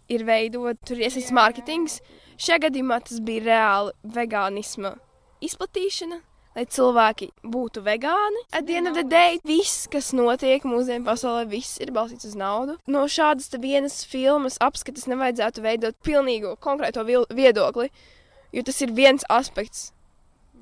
ir 0.09 0.25
veidot, 0.25 0.81
tur 0.81 1.05
iesaistīts 1.05 1.33
mārketings. 1.35 2.01
Šajā 2.41 2.63
gadījumā 2.65 3.03
tas 3.05 3.21
bija 3.23 3.45
reāli 3.45 3.93
vegānisma 4.17 4.95
izplatīšana. 5.45 6.23
Lai 6.55 6.63
cilvēki 6.71 7.29
būtu 7.43 7.81
vegāni. 7.83 8.41
At 8.55 8.65
the 8.67 8.77
end 8.79 8.87
of 8.87 8.95
the 8.95 9.03
day, 9.03 9.39
viss, 9.43 9.89
kas 9.91 10.13
notiek 10.15 10.63
mūsdienu 10.63 11.03
pasaulē, 11.03 11.43
viss 11.51 11.81
ir 11.83 11.91
balstīts 11.95 12.29
uz 12.29 12.37
naudu. 12.39 12.77
No 12.87 13.01
šādas 13.11 13.51
vienas 13.59 14.05
filmas 14.07 14.55
apskates 14.63 15.09
nevajadzētu 15.11 15.65
veidot 15.65 15.97
pilnīgu 16.07 16.55
konkrēto 16.63 17.03
viedokli, 17.03 17.89
jo 18.55 18.63
tas 18.63 18.79
ir 18.85 18.95
viens 18.95 19.27
aspekts 19.27 19.89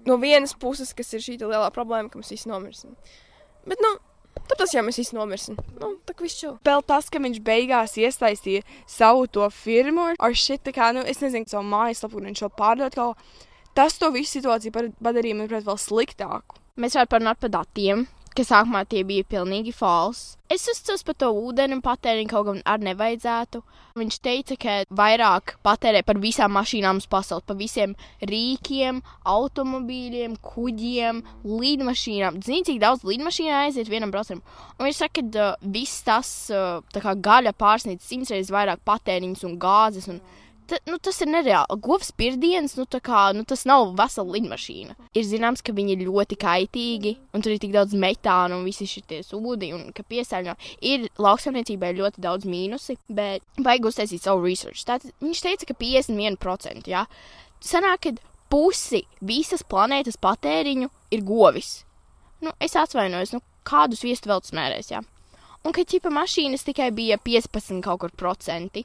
no 0.08 0.18
vienas 0.18 0.56
puses, 0.58 0.96
kas 0.98 1.14
ir 1.14 1.22
šī 1.24 1.38
lielā 1.44 1.70
problēma, 1.72 2.10
ka 2.12 2.20
mēs 2.20 2.34
visi 2.34 2.50
nomirsim. 2.50 2.98
Bet, 3.70 3.80
nu, 3.80 3.94
tāpēc 4.50 4.74
jau 4.76 4.84
mēs 4.84 4.98
visi 5.00 5.16
nomirsim. 5.16 5.62
Nu, 5.80 5.94
tā 6.04 6.18
kā 6.18 6.26
viss 6.26 6.42
čau. 6.42 6.58
Vēl 6.66 6.84
tas, 6.90 7.08
ka 7.14 7.22
viņš 7.24 7.40
beigās 7.46 7.94
iesaistīja 8.02 8.66
savu 8.90 9.30
to 9.32 9.46
firmu 9.54 10.10
ar- 10.18 10.36
šit, 10.36 10.66
tā 10.66 10.74
kā, 10.76 10.90
nu, 10.98 11.06
es 11.08 11.22
nezinu, 11.24 11.48
savu 11.48 11.64
mājaslapu, 11.70 12.18
kur 12.18 12.28
viņš 12.28 12.44
šo 12.44 12.50
pārdot 12.58 12.98
kaut 12.98 13.16
ko. 13.16 13.50
Tas 13.74 13.98
to 13.98 14.12
visu 14.14 14.38
situāciju 14.38 14.92
padarīja, 15.02 15.38
manuprāt, 15.40 15.66
vēl 15.66 15.80
sliktāku. 15.82 16.60
Mēs 16.78 16.98
varam 16.98 17.10
parunāt 17.10 17.40
par 17.42 17.52
datiem, 17.54 18.06
ka 18.34 18.46
sākumā 18.46 18.84
tie 18.90 19.04
bija 19.06 19.26
pilnīgi 19.30 19.74
falsi. 19.76 20.38
Es 20.54 20.66
uzticos 20.70 21.02
par 21.06 21.16
to 21.18 21.30
ūdeni 21.34 21.80
patēriņu 21.86 22.30
kaut 22.30 22.48
kam 22.48 22.60
arī 22.70 22.88
nevajadzētu. 22.90 23.62
Viņš 23.98 24.18
teica, 24.26 24.58
ka 24.62 24.76
vairāk 24.94 25.56
patērē 25.66 26.04
par 26.06 26.20
visām 26.22 26.54
mašīnām 26.58 27.02
uz 27.02 27.08
pasaules, 27.10 27.46
par 27.46 27.58
visiem 27.58 27.96
rīkiem, 28.30 29.02
automobīļiem, 29.34 30.38
kuģiem, 30.46 31.24
līdmašīnām. 31.46 32.42
Zini, 32.46 32.66
cik 32.70 32.82
daudz 32.82 33.06
līdmašīnā 33.10 33.64
aiziet 33.68 33.90
vienam 33.90 34.14
braucam. 34.14 34.42
Un 34.78 34.90
viņš 34.90 35.02
saka, 35.02 35.22
ka 35.22 35.50
uh, 35.54 35.68
viss 35.74 36.06
tas 36.06 36.32
uh, 36.54 36.82
gaļa 36.94 37.54
pārsniedz 37.58 38.06
simts 38.06 38.34
reizes 38.34 38.54
vairāk 38.54 38.82
patēriņus 38.86 39.46
un 39.50 39.60
gāzes. 39.62 40.10
Un, 40.14 40.22
Ta, 40.68 40.78
nu, 40.88 40.98
tas 41.04 41.18
ir 41.24 41.28
nereāli. 41.28 41.76
Govs 41.84 42.14
pirdiens, 42.16 42.78
nu, 42.80 42.86
kā, 43.04 43.24
nu, 43.36 43.44
tas 43.48 43.66
nav 43.68 43.90
vesela 44.00 44.36
lidmašīna. 44.38 44.96
Ir 45.18 45.26
zināms, 45.28 45.64
ka 45.66 45.76
viņi 45.76 45.98
ir 45.98 46.06
ļoti 46.08 46.38
kaitīgi, 46.40 47.14
un 47.36 47.44
tur 47.44 47.56
ir 47.56 47.60
tik 47.60 47.74
daudz 47.76 47.96
metāna 48.00 48.56
un 48.56 48.64
visi 48.68 48.88
šie 48.88 49.20
ūdeņi, 49.36 49.74
un 49.76 49.92
ka 49.96 50.06
piesārņo. 50.08 50.56
Ir 50.88 51.10
lauksaimniecībai 51.20 51.94
ļoti 52.00 52.24
daudz 52.24 52.48
mīnusi, 52.48 52.96
bet 53.12 53.44
vajag 53.60 53.90
uztaisīt 53.92 54.24
savu 54.24 54.46
research. 54.48 54.86
Tātad 54.88 55.12
viņš 55.24 55.44
teica, 55.44 55.70
ka 55.72 55.80
51%. 55.84 56.88
Ja? 56.92 57.06
Sanāk, 57.64 58.08
ka 58.08 58.16
pusi 58.54 59.04
visas 59.20 59.66
planētas 59.68 60.20
patēriņu 60.22 60.92
ir 61.12 61.26
govis. 61.28 61.82
Nu, 62.44 62.56
es 62.64 62.76
atvainojos, 62.80 63.36
nu, 63.36 63.44
kādus 63.68 64.04
viestu 64.04 64.32
vēl 64.32 64.44
smērēs, 64.48 64.92
jā. 64.96 65.04
Un 65.64 65.76
ka 65.76 65.86
ķipa 65.88 66.12
mašīnas 66.12 66.66
tikai 66.68 66.90
bija 66.96 67.18
15 67.24 67.80
kaut 67.86 68.02
kur 68.04 68.12
procenti. 68.20 68.84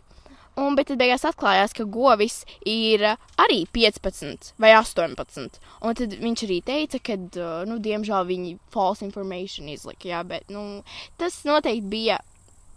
Un, 0.59 0.75
bet 0.79 0.91
tad 0.91 0.99
beigās 1.01 1.27
atklājās, 1.29 1.75
ka 1.77 1.87
govis 1.87 2.41
ir 2.67 3.05
uh, 3.13 3.29
arī 3.39 3.63
15 3.75 4.53
vai 4.59 4.73
18. 4.79 5.61
Un 5.87 5.99
tad 5.99 6.17
viņš 6.19 6.47
arī 6.49 6.63
teica, 6.67 7.03
ka, 7.11 7.19
uh, 7.19 7.61
nu, 7.69 7.79
diemžēl 7.83 8.27
viņi 8.29 8.57
false 8.75 9.07
information 9.07 9.71
izlika, 9.71 10.11
jā, 10.11 10.25
bet, 10.27 10.51
nu, 10.51 10.83
tas 11.21 11.45
noteikti 11.49 11.93
bija 11.93 12.19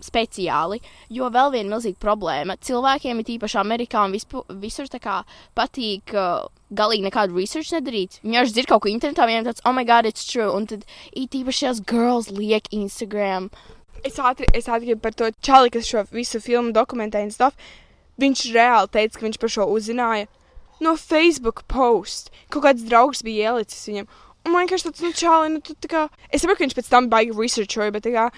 speciāli, 0.01 0.79
jo 1.13 1.29
vēl 1.31 1.51
viena 1.55 1.75
milzīga 1.75 1.99
problēma. 2.01 2.57
Cilvēkiem, 2.65 3.21
ir 3.21 3.35
īpaši 3.35 3.59
Amerikā 3.61 4.05
un 4.07 4.15
vispu, 4.15 4.43
visur 4.61 4.89
kā 5.01 5.21
patīk 5.57 6.15
uh, 6.17 6.47
galīgi 6.73 7.05
nekādu 7.05 7.37
research 7.37 7.73
nedarīt. 7.75 8.19
Viņi 8.21 8.33
vienkārši 8.33 8.57
dzird 8.57 8.71
kaut 8.71 8.85
ko 8.85 8.91
internetā, 8.91 9.27
viņiem 9.29 9.47
tāds, 9.49 9.63
oh 9.65 9.75
my 9.75 9.85
god, 9.87 10.09
it's 10.09 10.25
true. 10.27 10.49
Un 10.49 10.67
tad 10.69 10.85
īpaši 11.13 11.65
šās 11.65 11.83
girls 11.87 12.31
liek 12.33 12.69
Instagram. 12.73 13.51
Es 14.07 14.17
ātri, 14.17 14.47
es 14.57 14.67
ātri 14.71 14.95
par 14.99 15.13
to 15.17 15.29
čali, 15.45 15.71
kas 15.73 15.89
šo 15.89 16.05
visu 16.11 16.41
filmu 16.41 16.73
dokumentēja 16.75 17.29
un 17.29 17.33
stuff. 17.33 17.71
Viņš 18.21 18.43
reāli 18.55 18.91
teica, 18.93 19.17
ka 19.17 19.27
viņš 19.27 19.39
par 19.41 19.53
šo 19.53 19.67
uzzināja 19.71 20.27
no 20.81 20.95
Facebook 20.97 21.63
post. 21.69 22.31
Kaut 22.49 22.65
kāds 22.65 22.85
draugs 22.87 23.21
bija 23.25 23.51
ielicis 23.51 23.87
viņam. 23.89 24.09
Un 24.41 24.53
man 24.53 24.65
vienkārši 24.65 24.87
tāds, 24.89 25.03
nu, 25.05 25.11
čali, 25.13 25.51
nu, 25.53 25.61
tu 25.61 25.75
tā 25.77 25.89
kā. 25.91 26.05
Es 26.33 26.41
saprotu, 26.41 26.63
ka 26.63 26.65
viņš 26.65 26.77
pēc 26.79 26.89
tam 26.89 27.09
baigi 27.11 27.37
researchoja, 27.37 27.93
bet 27.93 28.07
tā 28.07 28.15
kā, 28.15 28.29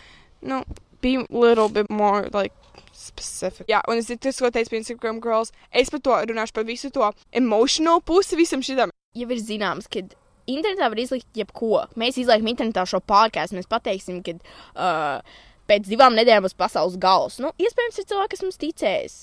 nu, 0.44 0.60
be 1.04 1.22
little 1.32 1.70
bit 1.72 1.90
more, 1.90 2.28
like, 2.36 2.52
specific. 2.92 3.68
Jā, 3.72 3.80
un 3.88 4.02
es 4.02 4.12
tas, 4.12 4.40
ko 4.40 4.52
teicu 4.52 4.74
par 4.74 4.82
Instagram 4.82 5.22
girls, 5.24 5.54
es 5.72 5.92
par 5.92 6.04
to 6.04 6.18
runāšu 6.32 6.56
par 6.56 6.68
visu 6.68 6.92
to 6.92 7.08
emotional 7.32 8.04
pusi 8.04 8.40
visam 8.40 8.64
šitam. 8.64 8.92
jau 9.14 9.30
ir 9.30 9.42
zināms, 9.42 9.88
ka 9.92 10.02
internetā 10.50 10.90
var 10.90 11.00
izlikt 11.00 11.38
jebko. 11.38 11.86
Mēs 12.00 12.18
izliekam 12.22 12.50
internetā 12.52 12.86
šo 12.90 13.00
podkāstu, 13.06 13.58
mēs 13.60 13.70
pateiksim, 13.70 14.22
ka 14.26 14.36
uh, 14.40 15.44
pēc 15.70 15.88
divām 15.90 16.18
nedēļām 16.18 16.48
būs 16.48 16.58
pasaules 16.60 17.00
gals. 17.02 17.40
Nu, 17.44 17.54
iespējams, 17.62 18.00
ir 18.02 18.10
cilvēki, 18.10 18.36
kas 18.36 18.46
mums 18.46 18.62
ticēs. 18.62 19.18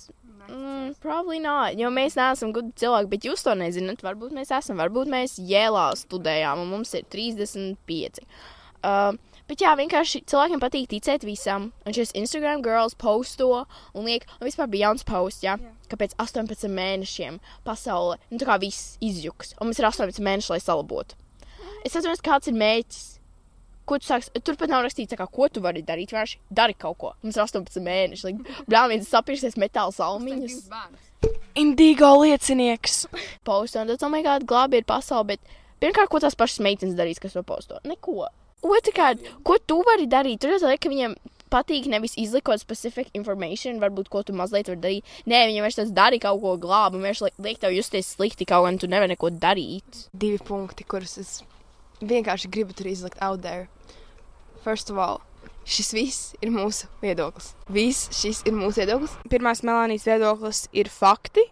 Mm, 0.50 0.94
probably 0.99 1.38
not, 1.38 1.76
jo 1.78 1.90
mēs 1.94 2.16
neesam 2.18 2.50
gudri 2.54 2.75
cilvēki, 2.82 3.11
bet 3.12 3.26
jūs 3.28 3.44
to 3.47 3.54
nezināt. 3.59 4.02
Varbūt 4.02 4.35
mēs 4.35 4.50
esam, 4.56 4.80
varbūt 4.82 5.11
mēs 5.12 5.37
jēlā 5.38 5.90
studējām, 6.00 6.64
un 6.64 6.73
mums 6.73 6.94
ir 6.99 7.04
35. 7.12 8.25
Uh, 8.80 9.12
bet 9.47 9.62
jā, 9.62 9.76
vienkārši 9.78 10.25
cilvēkiem 10.30 10.62
patīk 10.62 10.88
ticēt 10.90 11.26
visam. 11.28 11.70
Un 11.87 11.94
šis 11.94 12.14
Instagram 12.18 12.64
girls 12.66 12.97
posto 12.99 13.66
un 13.94 14.09
liek, 14.09 14.26
un 14.40 14.49
vispār 14.49 14.70
bija 14.73 14.88
jauns 14.88 15.06
posts, 15.06 15.44
jā, 15.47 15.54
ka 15.90 16.00
pēc 16.00 16.16
18 16.18 16.66
mēnešiem 16.75 17.38
pasaule, 17.66 18.18
nu 18.32 18.40
tā 18.40 18.49
kā 18.49 18.59
viss 18.62 18.97
izjuks, 19.04 19.54
un 19.61 19.70
mums 19.70 19.78
ir 19.78 19.90
18 19.90 20.25
mēneši, 20.25 20.54
lai 20.54 20.61
salabotu. 20.64 21.18
Es 21.87 21.94
atceros, 21.94 22.25
kāds 22.25 22.50
ir 22.50 22.59
mērķis. 22.59 23.20
Ko 23.90 23.99
tu 23.99 24.06
sāksi? 24.06 24.30
Turpat 24.47 24.70
nav 24.70 24.85
rakstīts, 24.87 25.16
kā, 25.18 25.26
ko 25.26 25.49
tu 25.50 25.62
vari 25.64 25.82
darīt. 25.82 26.12
Vienkārši 26.14 26.38
dari 26.61 26.76
kaut 26.78 26.99
ko. 27.02 27.12
Mums 27.25 27.38
ir 27.38 27.42
18 27.42 27.82
mēneši. 27.82 28.28
Like, 28.28 28.59
viens 28.92 29.09
sapirsies 29.11 29.59
metāla 29.59 29.90
salmiņas. 29.97 30.61
Indigo 31.59 32.12
liecinieks. 32.23 33.00
Un 33.11 33.90
tad, 33.90 34.04
oh 34.06 34.12
my 34.12 34.23
god, 34.23 34.47
glābi 34.47 34.78
ir 34.80 34.87
pasaule. 34.87 35.35
Bet 35.35 35.56
pirmkārt, 35.82 36.12
ko 36.12 36.23
tās 36.23 36.38
pašas 36.38 36.62
meitenes 36.62 36.94
darīs, 36.99 37.18
kas 37.23 37.35
to 37.35 37.42
posto? 37.47 37.80
Neko. 37.85 38.28
Otrakārt, 38.62 39.26
ko 39.42 39.56
tu 39.59 39.80
vari 39.88 40.06
darīt? 40.11 40.38
Tur 40.42 40.54
jau 40.54 40.61
ka 40.78 40.92
viņiem 40.92 41.16
patīk 41.50 41.88
nevis 41.90 42.14
izlikot 42.20 42.61
specific 42.62 43.09
information, 43.18 43.80
varbūt 43.82 44.11
ko 44.12 44.23
tu 44.23 44.37
mazliet 44.37 44.70
vari 44.70 44.80
darīt. 44.85 45.14
Nē, 45.26 45.40
viņam 45.49 45.64
vienkārši 45.64 45.80
tas 45.82 45.94
dari 45.97 46.20
kaut 46.23 46.40
ko 46.44 46.54
glābi, 46.62 47.00
un 47.00 47.06
vienkārši 47.09 47.26
liek- 47.40 47.59
tev 47.64 47.75
justies 47.75 48.14
slikti 48.14 48.47
kaut 48.47 48.68
un 48.68 48.78
tu 48.78 48.87
nevari 48.87 49.16
neko 49.16 49.32
darīt. 49.35 50.04
Divi 50.14 50.38
punkti, 50.38 50.85
kurus 50.85 51.18
es 51.18 51.40
vienkārši 52.00 52.50
gribu 52.52 52.76
tur 52.76 52.88
izlikt 52.90 53.21
out 53.23 53.42
there. 53.42 53.69
First 54.64 54.90
of 54.90 54.99
all, 54.99 55.21
šis 55.64 55.92
viss 55.97 56.35
ir 56.42 56.52
mūsu 56.52 56.88
viedoklis. 57.02 57.54
Viss 57.73 58.11
šis 58.16 58.42
ir 58.49 58.57
mūsu 58.57 58.83
viedoklis. 58.83 59.16
Pirmās 59.33 59.64
Melānijas 59.66 60.07
viedoklis 60.09 60.66
ir 60.76 60.90
fakti, 60.92 61.47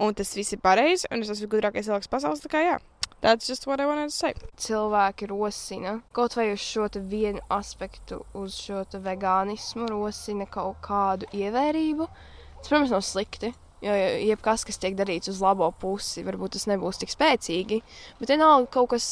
un 0.00 0.16
tas 0.16 0.32
viss 0.36 0.56
ir 0.56 0.62
pareizi, 0.62 1.08
un 1.10 1.22
es 1.22 1.32
esmu 1.32 1.50
gudrākais 1.52 1.88
cilvēks 1.88 2.10
pasaules, 2.10 2.42
tā 2.44 2.52
kā 2.52 2.64
jā. 2.64 2.78
That's 3.20 3.46
just 3.46 3.66
what 3.66 3.80
I 3.80 3.86
wanted 3.86 4.08
to 4.08 4.16
say. 4.16 4.32
Cilvēki 4.56 5.26
rosina 5.28 5.98
kaut 6.16 6.38
vai 6.38 6.46
uz 6.54 6.62
šo 6.64 6.86
vienu 7.04 7.42
aspektu, 7.52 8.22
uz 8.32 8.56
šo 8.56 8.80
vegānismu, 8.94 9.90
rosina 9.90 10.46
kaut 10.48 10.80
kādu 10.80 11.28
ievērību. 11.36 12.06
Tas, 12.60 12.70
protams, 12.70 12.94
nav 12.94 13.04
slikti. 13.04 13.52
Jo 13.84 13.92
jebkas, 13.96 14.64
kas 14.68 14.80
tiek 14.80 14.96
darīts 14.96 15.28
uz 15.32 15.38
labo 15.40 15.68
pusi, 15.80 16.24
varbūt 16.24 16.56
tas 16.56 16.66
nebūs 16.68 17.00
tik 17.00 17.12
spēcīgi, 17.12 17.78
bet 18.20 18.32
vienalga 18.32 18.68
kaut 18.72 18.90
kas 18.92 19.06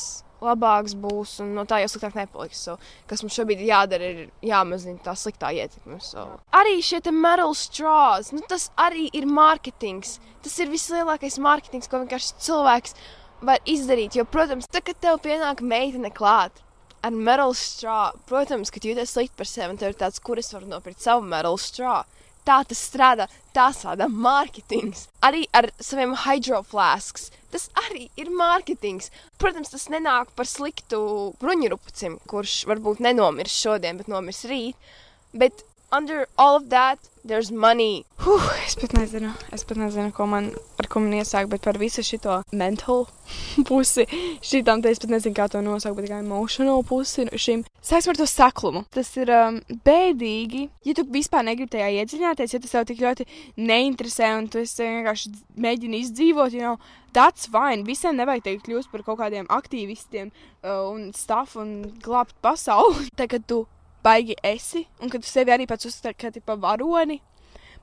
labāks 0.45 0.95
būs, 0.99 1.39
un 1.45 1.55
no 1.57 1.65
tā 1.69 1.81
jau 1.83 1.91
sliktāk 1.93 2.17
nepaliks. 2.19 2.61
So, 2.69 2.77
kas 3.11 3.25
mums 3.25 3.37
šobrīd 3.39 3.63
jādara, 3.67 4.11
ir 4.13 4.51
jāmazina 4.51 5.01
tā 5.05 5.15
sliktā 5.19 5.51
ietekme. 5.57 5.99
So. 6.05 6.27
Arī 6.55 6.79
šie 6.85 7.03
metal 7.13 7.55
straws, 7.59 8.33
nu, 8.35 8.43
tas 8.49 8.71
arī 8.79 9.09
ir 9.13 9.27
mārketings. 9.27 10.19
Tas 10.45 10.55
ir 10.63 10.71
vislielākais 10.71 11.41
mārketings, 11.43 11.91
ko 11.91 12.03
vienkārši 12.05 12.39
cilvēks 12.47 12.95
var 13.43 13.63
izdarīt. 13.67 14.19
Jo, 14.19 14.27
protams, 14.29 14.69
tad, 14.71 14.87
kad 14.87 15.01
tev 15.03 15.21
pienāk 15.25 15.63
meitene 15.63 16.11
klāt 16.15 16.63
ar 17.03 17.15
metal 17.15 17.55
straw, 17.55 18.15
protams, 18.27 18.73
ka 18.75 18.83
jūties 18.83 19.15
slikti 19.15 19.39
par 19.39 19.49
sevi, 19.49 19.73
un 19.73 19.81
tev 19.81 19.93
ir 19.93 19.99
tāds, 20.01 20.23
kur 20.23 20.41
es 20.41 20.51
varu 20.55 20.71
nopirkt 20.71 21.03
savu 21.03 21.27
metal 21.27 21.59
straw. 21.63 22.03
Tā 22.49 22.59
tas 22.69 22.81
strādā. 22.91 23.29
Tā 23.57 23.69
strādā 23.77 24.09
mārketings. 24.09 25.07
Arī 25.25 25.45
ar 25.57 25.71
saviem 25.83 26.15
hydroflasks. 26.25 27.31
Tas 27.53 27.69
arī 27.87 28.09
ir 28.21 28.33
mārketings. 28.33 29.13
Protams, 29.41 29.73
tas 29.73 29.89
nenāk 29.93 30.33
par 30.37 30.49
sliktu 30.49 31.01
bruņurupucim, 31.43 32.19
kurš 32.29 32.61
varbūt 32.71 33.05
nenomirs 33.05 33.57
šodien, 33.65 34.01
bet 34.01 34.11
nomirs 34.13 34.45
rīt. 34.49 34.91
Bet 35.37 35.65
under 35.91 36.27
all 36.37 36.57
of 36.57 36.71
that, 36.71 36.99
there's 37.25 37.51
money. 37.51 38.05
Huh, 38.19 38.51
es 38.67 38.75
pat 38.75 38.93
nezinu, 38.97 39.31
es 39.53 39.65
pat 39.65 39.79
nezinu, 39.79 40.13
ko 40.13 40.27
man, 40.27 40.51
ar 40.81 40.89
ko 40.91 41.01
man 41.01 41.15
iesākt, 41.17 41.51
bet 41.53 41.63
par 41.65 41.79
visu 41.81 42.03
šo 42.05 42.41
mental 42.53 43.07
pusi, 43.69 44.05
šitām 44.45 44.83
te 44.83 44.93
es 44.93 45.01
pat 45.03 45.13
nezinu, 45.13 45.37
kā 45.37 45.49
to 45.53 45.63
nosaukt, 45.65 46.01
bet 46.01 46.11
kā 46.11 46.21
emotional 46.25 46.83
pusi 46.89 47.29
šim. 47.33 47.65
Sāksim 47.85 48.13
ar 48.13 48.21
to 48.21 48.29
saklumu. 48.29 48.85
Tas 48.95 49.11
ir 49.21 49.33
um, 49.33 49.61
bēdīgi, 49.87 50.69
ja 50.89 50.97
tu 50.97 51.07
vispār 51.09 51.47
negribi 51.47 51.77
tajā 51.77 51.91
iedziļināties, 52.03 52.55
ja 52.57 52.63
tas 52.65 52.77
tev 52.77 52.89
tik 52.91 53.05
ļoti 53.05 53.29
neinteresē 53.61 54.33
un 54.39 54.51
tu 54.53 54.63
esi 54.65 54.85
vienkārši 54.85 55.35
mēģini 55.57 56.05
izdzīvot, 56.05 56.57
you 56.57 56.65
know, 56.65 56.77
that's 57.17 57.49
fine. 57.49 57.87
Visiem 57.89 58.19
nevajag 58.19 58.45
teikt 58.49 58.69
kļūst 58.69 58.93
par 58.93 59.05
kaut 59.07 59.23
kādiem 59.23 59.49
aktīvistiem 59.53 60.31
uh, 60.33 60.89
un 60.91 61.11
stuff 61.17 61.57
un 61.61 61.81
glābt 62.05 62.37
pasauli. 62.45 63.09
Tagad 63.21 63.49
tu 63.49 63.65
baigi 64.09 64.37
esi, 64.53 64.87
un 65.03 65.13
ka 65.13 65.21
tu 65.21 65.29
sevi 65.29 65.55
arī 65.55 65.69
pats 65.71 65.89
uztver 65.91 66.17
kā 66.19 66.33
tipa 66.35 66.57
varoni, 66.61 67.21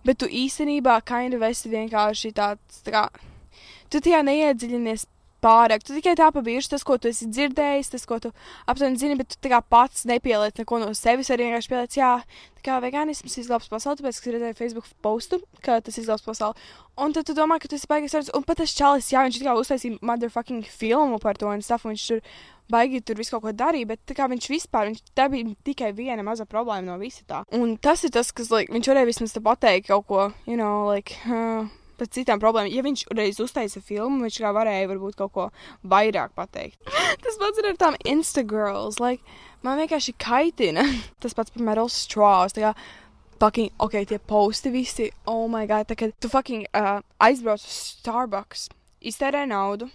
bet 0.05 0.20
tu 0.22 0.29
īstenībā 0.29 1.00
kind 1.05 1.38
of 1.38 1.46
esi 1.46 1.72
vienkārši 1.72 2.34
tāds, 2.38 2.82
tā 2.86 2.94
kā, 2.96 3.03
tu 3.89 4.01
tajā 4.01 4.22
neiedziļinies 4.25 5.05
pārāk. 5.44 5.84
Tu 5.86 5.96
tikai 5.98 6.15
tā 6.18 6.30
pavirši 6.34 6.72
tas, 6.74 6.86
ko 6.86 6.98
tu 7.01 7.10
esi 7.12 7.27
dzirdējis, 7.30 7.92
tas, 7.94 8.06
ko 8.10 8.20
tu 8.24 8.32
aptuveni 8.70 9.00
zini, 9.01 9.18
bet 9.20 9.36
tu 9.36 9.51
pats 9.70 10.06
nepieliec 10.10 10.58
neko 10.62 10.82
no 10.82 10.94
sevis, 10.98 11.32
arī 11.34 11.50
vienkārši 11.50 11.72
pieliec, 11.72 11.98
jā, 12.00 12.12
tā 12.58 12.65
kā 12.65 12.80
vegānisms 12.84 13.38
izglābs 13.42 13.70
pasauli, 13.72 14.01
tāpēc, 14.01 14.22
ka 14.22 14.36
redzēju 14.36 14.60
Facebook 14.60 14.89
postu, 15.06 15.42
ka 15.65 15.80
tas 15.86 16.00
izglābs 16.01 16.25
pasauli. 16.25 16.58
Un 17.01 17.13
tad 17.13 17.27
tu 17.27 17.36
domā, 17.38 17.60
ka 17.60 17.70
tu 17.70 17.77
esi 17.77 17.89
baigais 17.92 18.15
vārds, 18.15 18.34
un 18.36 18.46
pat 18.48 18.62
tas 18.63 18.74
čalis, 18.75 19.12
jā, 19.12 19.25
viņš 19.27 19.42
kā 19.44 19.56
uztaisīja 19.60 20.01
motherfucking 20.06 20.68
filmu 20.72 21.20
par 21.24 21.38
to 21.39 21.50
un 21.51 21.63
stuff, 21.65 21.86
un 21.86 21.96
viņš 21.96 22.08
tur 22.13 22.25
baigi 22.72 23.01
tur 23.06 23.20
visu 23.20 23.36
kaut 23.36 23.46
ko 23.46 23.54
darīja, 23.54 23.92
bet 23.94 24.15
kā 24.18 24.27
viņš 24.32 24.50
vispār, 24.50 24.89
viņš, 24.89 25.04
tā 25.18 25.27
bija 25.30 25.54
tikai 25.68 25.92
viena 25.98 26.25
maza 26.25 26.48
problēma 26.50 26.88
no 26.88 27.00
visa 27.01 27.25
tā. 27.27 27.44
Un 27.54 27.75
tas 27.77 28.04
ir 28.08 28.13
tas, 28.15 28.32
kas, 28.36 28.51
like, 28.54 28.74
viņš 28.74 28.92
varēja 28.92 29.12
vismaz 29.12 29.36
te 29.36 29.44
pateikt 29.46 29.92
kaut 29.92 30.08
ko, 30.10 30.30
you 30.50 30.58
know, 30.58 30.88
like, 30.89 31.18
uh, 31.30 31.68
par 32.00 32.10
citām 32.12 32.42
problēmām. 32.42 32.72
Ja 32.74 32.84
viņš 32.86 33.06
reiz 33.16 33.40
uztaisa 33.44 33.82
filmu, 33.84 34.25
viņš 34.25 34.42
kā 34.44 34.52
varēja 34.56 34.92
varbūt 34.92 35.18
kaut 35.20 35.34
ko 35.36 35.48
vairāk 35.88 36.36
pateikt. 36.38 36.80
tas 37.24 37.40
pats 37.42 37.62
ir 37.62 37.72
ar 37.72 37.80
tām 37.82 37.98
Instagrams, 38.06 39.00
like, 39.04 39.24
man 39.66 39.82
vienkārši 39.82 40.16
kaitina. 40.22 40.86
tas 41.24 41.38
pats 41.38 41.54
par 41.54 41.66
Meryl 41.66 41.92
Strauss, 41.92 42.58
fucking, 43.40 43.72
ok, 43.80 44.06
tie 44.08 44.20
posti 44.20 44.72
visi, 44.72 45.10
oh 45.28 45.48
my 45.52 45.66
god, 45.68 45.88
tā 45.90 45.98
kā 46.00 46.10
tu 46.20 46.32
fucking 46.32 46.68
uh, 46.72 47.00
aizbrauc 47.20 47.64
uz 47.64 47.78
Starbucks, 48.00 48.68
iztērē 49.06 49.46
naudu, 49.50 49.90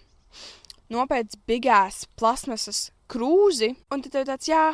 nopēc 0.93 1.39
bigās 1.49 2.05
plasmasas 2.21 2.91
krūzi, 3.11 3.75
un 3.91 4.05
tad 4.05 4.15
tev 4.15 4.27
tāds, 4.29 4.51
jā, 4.51 4.65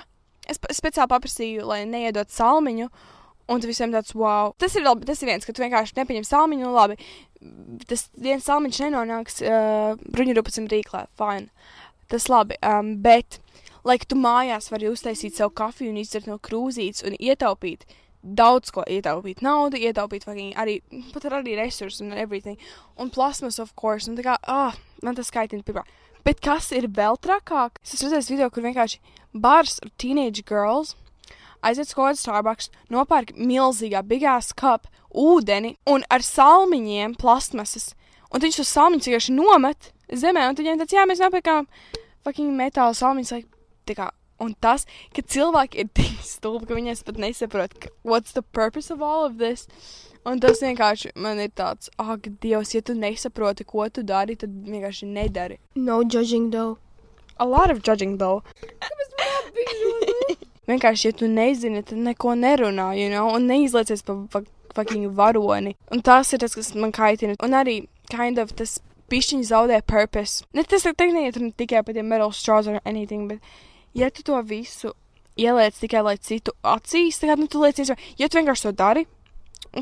es 0.51 0.61
speciāli 0.61 1.13
paprasīju, 1.13 1.67
lai 1.69 1.85
neiedot 1.89 2.33
salmiņu, 2.33 2.91
un 3.49 3.63
tu 3.63 3.71
visiem 3.71 3.93
tāds, 3.95 4.15
wow. 4.19 4.53
Tas 4.61 4.77
ir 4.79 4.87
labi, 4.87 5.07
tas 5.09 5.23
ir 5.23 5.31
viens, 5.31 5.47
ka 5.47 5.55
tu 5.55 5.65
vienkārši 5.65 5.99
nepaņem 5.99 6.27
salmiņu, 6.27 6.69
un 6.69 6.77
labi, 6.77 6.97
tas 7.91 8.07
viens 8.19 8.47
salmiņš 8.47 8.81
nenonāks 8.87 9.43
uh, 9.45 9.99
bruņurupacim 10.15 10.71
rīklē, 10.73 11.07
fine. 11.19 11.51
Tas 12.11 12.29
labi, 12.31 12.59
um, 12.63 12.97
bet, 13.03 13.41
lai 13.87 13.99
tu 14.03 14.19
mājās 14.19 14.71
vari 14.73 14.91
uztaisīt 14.91 15.39
savu 15.39 15.55
kafiju 15.59 15.93
un 15.93 16.03
izdzert 16.03 16.29
no 16.31 16.39
krūzītes 16.43 17.07
un 17.07 17.19
ietaupīt 17.19 17.87
daudz 18.27 18.73
ko 18.75 18.83
ietaupīt 18.91 19.43
naudu, 19.45 19.79
ietaupīt 19.79 20.27
arī, 20.27 20.81
pat 21.13 21.29
ar 21.29 21.39
arī 21.41 21.55
resursus 21.59 22.03
un 22.03 22.13
everything. 22.13 22.59
Un 22.99 23.11
plasmas, 23.11 23.61
of 23.63 23.75
course, 23.79 24.11
un 24.11 24.17
tā 24.19 24.25
kā, 24.27 24.37
ah, 24.43 24.75
man 25.03 25.15
tas 25.15 25.31
skaitina 25.31 25.63
pirmā. 25.63 25.85
Bet 26.27 26.41
kas 26.43 26.73
ir 26.75 26.89
vēl 26.91 27.21
trakāk? 27.23 27.79
Es 27.85 27.95
esmu 27.95 28.11
redzējis 28.11 28.31
video, 28.33 28.51
kur 28.51 28.65
vienkārši 28.67 28.99
bars 29.33 29.79
ar 29.85 29.93
teenage 30.01 30.43
girls 30.43 30.97
aiziet 31.63 31.89
uz 31.89 31.97
kādu 31.97 32.21
Starbucks, 32.21 32.71
nopērk 32.93 33.35
milzīgā, 33.37 34.03
bigās 34.07 34.53
cup 34.57 34.89
ūdeni 35.17 35.77
un 35.89 36.05
ar 36.13 36.25
salmiņiem 36.25 37.17
plasmasas. 37.21 37.95
Un 38.33 38.43
viņš 38.43 38.61
to 38.61 38.67
salmiņu 38.67 39.09
vienkārši 39.09 39.37
nomet 39.37 39.91
zemē, 40.13 40.49
un 40.51 40.59
viņiem 40.59 40.81
tāds, 40.83 40.97
jā, 40.97 41.07
mēs 41.09 41.23
nopirkām 41.23 41.69
fucking 42.27 42.57
metāla 42.59 42.97
salmiņus, 42.97 43.33
like, 43.37 43.49
tā 43.89 43.97
kā, 43.99 44.09
un 44.43 44.57
tas, 44.61 44.85
ka 45.15 45.23
cilvēki 45.23 45.85
ir 45.85 45.93
tik 45.97 46.19
stulbi, 46.27 46.67
ka 46.69 46.77
viņi 46.77 46.97
pat 47.07 47.21
nesaprot, 47.23 47.77
ka, 47.81 47.93
what's 48.03 48.35
the 48.37 48.43
purpose 48.43 48.91
of 48.91 49.03
all 49.03 49.25
of 49.25 49.39
this? 49.39 49.69
Un 50.27 50.41
tas 50.43 50.59
vienkārši 50.59 51.13
man 51.23 51.39
ir 51.39 51.53
tāds, 51.55 51.89
ak, 52.03 52.27
Dievs, 52.43 52.75
ja 52.75 52.83
tu 52.83 52.97
nesaproti, 52.99 53.65
ko 53.65 53.87
tu 53.89 54.03
dari, 54.03 54.35
tad 54.35 54.51
vienkārši 54.67 55.07
nedari. 55.07 55.61
No 55.77 56.03
judging 56.03 56.51
though. 56.51 56.77
A 57.39 57.45
lot 57.45 57.71
of 57.71 57.83
judging, 57.83 58.17
though. 58.17 58.43
Vienkārši, 60.69 61.09
ja 61.09 61.17
tu 61.17 61.31
nezini, 61.31 61.83
tad 61.87 61.99
neko 62.03 62.35
nerunā, 62.39 62.91
you 62.99 63.09
know, 63.13 63.33
un 63.35 63.49
neizliecies 63.51 64.05
pa 64.07 64.19
fa 64.33 64.43
fucking 64.77 65.09
varoni. 65.17 65.77
Un 65.93 66.03
tas 66.05 66.33
ir 66.33 66.43
tas, 66.43 66.55
kas 66.55 66.75
man 66.77 66.93
kaitina. 66.93 67.37
Un 67.45 67.57
arī, 67.57 67.79
kind 68.13 68.39
of, 68.43 68.53
tas 68.59 68.77
pišķiņš 69.13 69.51
zaudē 69.51 69.81
purpose. 69.87 70.45
Ne 70.57 70.67
tas 70.69 70.85
ir 70.85 70.97
tehniski 70.99 71.43
ne 71.47 71.55
tikai 71.57 71.83
par 71.87 71.97
tiem 71.97 72.09
metal 72.11 72.35
straws 72.35 72.69
or 72.69 72.81
anything, 72.85 73.29
bet 73.31 73.41
ja 73.97 74.11
tu 74.11 74.27
to 74.27 74.41
visu 74.45 74.93
ieliec 75.37 75.77
tikai 75.81 76.03
lai 76.05 76.17
citu 76.17 76.55
acīs, 76.65 77.21
tad, 77.21 77.39
nu, 77.39 77.49
tu 77.49 77.61
liecies, 77.63 77.93
ja 78.19 78.29
tu 78.29 78.39
vienkārši 78.39 78.69
to 78.69 78.73
dari, 78.77 79.05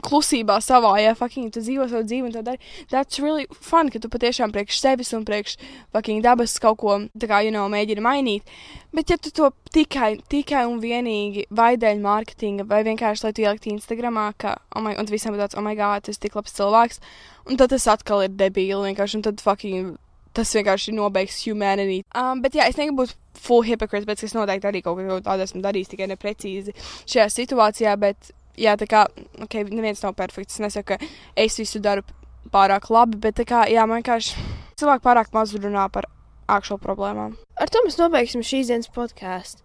klusībā 0.02 0.57
savā, 0.64 0.94
ja 1.02 1.14
fucking 1.18 1.52
tu 1.54 1.62
dzīvo 1.62 1.87
savu 1.90 2.07
dzīvi 2.07 2.28
un 2.28 2.35
to 2.35 2.42
dari, 2.46 2.59
that's 2.90 3.20
really 3.22 3.46
fun, 3.52 3.90
ka 3.92 4.00
tu 4.02 4.11
patiešām 4.12 4.54
priekš 4.54 4.80
sevis 4.80 5.12
un 5.16 5.26
priekš 5.28 5.57
fucking 5.94 6.24
dabas 6.24 6.57
kaut 6.62 6.80
ko, 6.83 6.98
tā 7.18 7.30
kā, 7.30 7.42
you 7.46 7.54
know, 7.54 7.68
mēģini 7.70 8.04
mainīt. 8.04 8.54
Bet 8.94 9.11
ja 9.11 9.18
tu 9.18 9.33
to 9.35 9.50
tikai, 9.74 10.14
tikai 10.30 10.64
un 10.70 10.78
vienīgi 10.83 11.48
vai 11.54 11.74
dēļ 11.80 12.02
mārketinga, 12.02 12.68
vai 12.70 12.85
vienkārši, 12.87 13.26
lai 13.26 13.35
tu 13.35 13.44
ieliktu 13.44 13.72
Instagramā, 13.74 14.30
ka, 14.38 14.57
oh 14.74 14.85
my, 14.85 14.94
un 14.98 15.11
visiem 15.11 15.35
būtu 15.35 15.46
tāds, 15.46 15.59
oh 15.59 15.66
my 15.66 15.74
god, 15.78 16.07
tu 16.07 16.14
esi 16.14 16.22
tik 16.26 16.38
labs 16.38 16.54
cilvēks, 16.54 17.02
un 17.50 17.61
tad 17.61 17.74
tas 17.74 17.90
atkal 17.90 18.24
ir 18.26 18.35
debīli 18.38 18.92
vienkārši, 18.92 19.20
un 19.20 19.26
tad 19.28 19.42
fucking 19.42 19.94
tas 20.35 20.50
vienkārši 20.57 20.94
nobeigs 20.94 21.42
humanity. 21.46 22.02
Um, 22.18 22.42
bet 22.42 22.57
jā, 22.59 22.66
es 22.68 22.78
negribu 22.78 23.04
būt 23.04 23.14
full 23.38 23.66
hypocrite, 23.66 24.07
bet 24.09 24.22
es 24.26 24.35
noteikti 24.35 24.70
arī 24.70 24.83
kaut 24.85 24.98
ko 24.98 25.20
tādu 25.24 25.46
esmu 25.46 25.62
darījis, 25.64 25.92
tikai 25.92 26.09
neprecīzi 26.11 26.74
šajā 27.11 27.28
situācijā, 27.35 27.94
bet 28.00 28.33
jā, 28.60 28.74
tā 28.80 28.88
kā, 28.90 29.04
ok, 29.44 29.60
neviens 29.70 30.02
nav 30.04 30.16
perfekts. 30.18 30.58
Es 30.58 30.64
nesaku, 30.64 30.94
ka 30.94 31.40
es 31.40 31.58
visu 31.60 31.82
daru 31.82 32.04
pārāk 32.52 32.90
labi, 32.92 33.18
bet 33.20 33.40
kā, 33.48 33.64
jā, 33.70 33.86
man 33.88 34.02
vienkārši 34.02 34.36
cilvēki 34.80 35.04
pārāk 35.04 35.32
maz 35.34 35.54
runā 35.56 35.86
par 35.92 36.08
aktuālu 36.50 36.82
problēmām. 36.82 37.36
Ar 37.60 37.70
to 37.72 37.82
mēs 37.86 37.98
nobeigsim 38.00 38.44
šīs 38.44 38.70
dienas 38.72 38.90
podkāstu. 38.92 39.62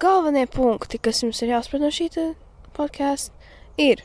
Galvenie 0.00 0.46
punkti, 0.48 0.98
kas 0.98 1.20
jums 1.22 1.42
ir 1.44 1.52
jāsaprot 1.52 1.84
no 1.84 1.90
šī 1.92 2.08
podkāsta, 2.74 3.34
ir, 3.78 4.00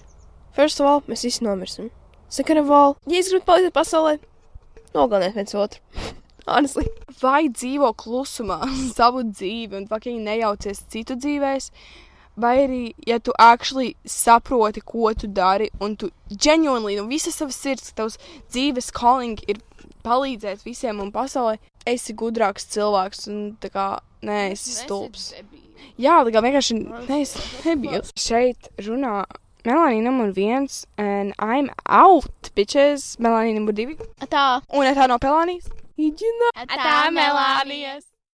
first 0.54 0.82
of 0.82 0.90
all, 0.90 1.04
mēs 1.08 1.24
visi 1.26 1.46
nomirsim. 1.46 1.90
Second 2.30 2.62
of 2.62 2.70
all, 2.70 2.98
ja 3.08 3.18
jūs 3.18 3.32
gribat 3.32 3.48
palikt 3.48 3.74
pasaulē, 3.74 4.18
nogaliniet 4.94 5.38
viens 5.40 5.56
otru. 5.56 5.82
Honestly. 6.50 6.86
Vai 7.22 7.48
dzīvo 7.50 7.92
klusumā 7.98 8.60
savu 8.98 9.24
dzīvi 9.30 9.80
un 9.80 9.88
fucking 9.90 10.22
nejaucies 10.26 10.84
citu 10.92 11.18
dzīvēs, 11.20 11.72
vai 12.42 12.56
arī, 12.66 12.82
ja 13.08 13.20
tu 13.20 13.34
actually 13.40 13.96
saproti, 14.08 14.82
ko 14.82 15.14
tu 15.14 15.28
dari, 15.28 15.70
un 15.82 15.96
tu 16.00 16.12
genuinely, 16.30 16.96
no 16.98 17.08
visas 17.10 17.38
savas 17.40 17.60
sirds, 17.60 17.92
ka 17.92 18.04
tavs 18.04 18.20
dzīves 18.52 18.92
calling 18.96 19.40
ir 19.48 19.62
palīdzēt 20.06 20.64
visiem 20.66 21.02
un 21.04 21.12
pasaulē, 21.12 21.58
esi 21.90 22.16
gudrāks 22.18 22.70
cilvēks, 22.74 23.28
un 23.32 23.44
tā 23.62 23.72
kā, 23.74 23.90
nē, 24.26 24.40
esi 24.54 24.78
stulbs. 24.78 25.34
Jā, 26.00 26.22
tā 26.28 26.34
kā 26.34 26.44
vienkārši, 26.44 26.80
nē, 27.10 27.22
es 27.22 27.36
nebiju. 27.66 28.02
Šeit 28.20 28.72
runā 28.88 29.22
Melānija 29.68 30.06
numur 30.06 30.32
viens, 30.32 30.86
and 30.98 31.34
I'm 31.38 31.68
out, 31.86 32.52
bitches. 32.56 33.18
Melānija 33.20 33.58
numur 33.60 33.76
divi. 33.76 33.98
Tā. 34.32 34.62
Un 34.72 34.88
tā 34.96 35.08
no 35.12 35.20
Pelānijas. 35.20 35.68
Iģina. 36.00 36.54
Tā, 36.64 37.10
Melānijas. 37.12 38.06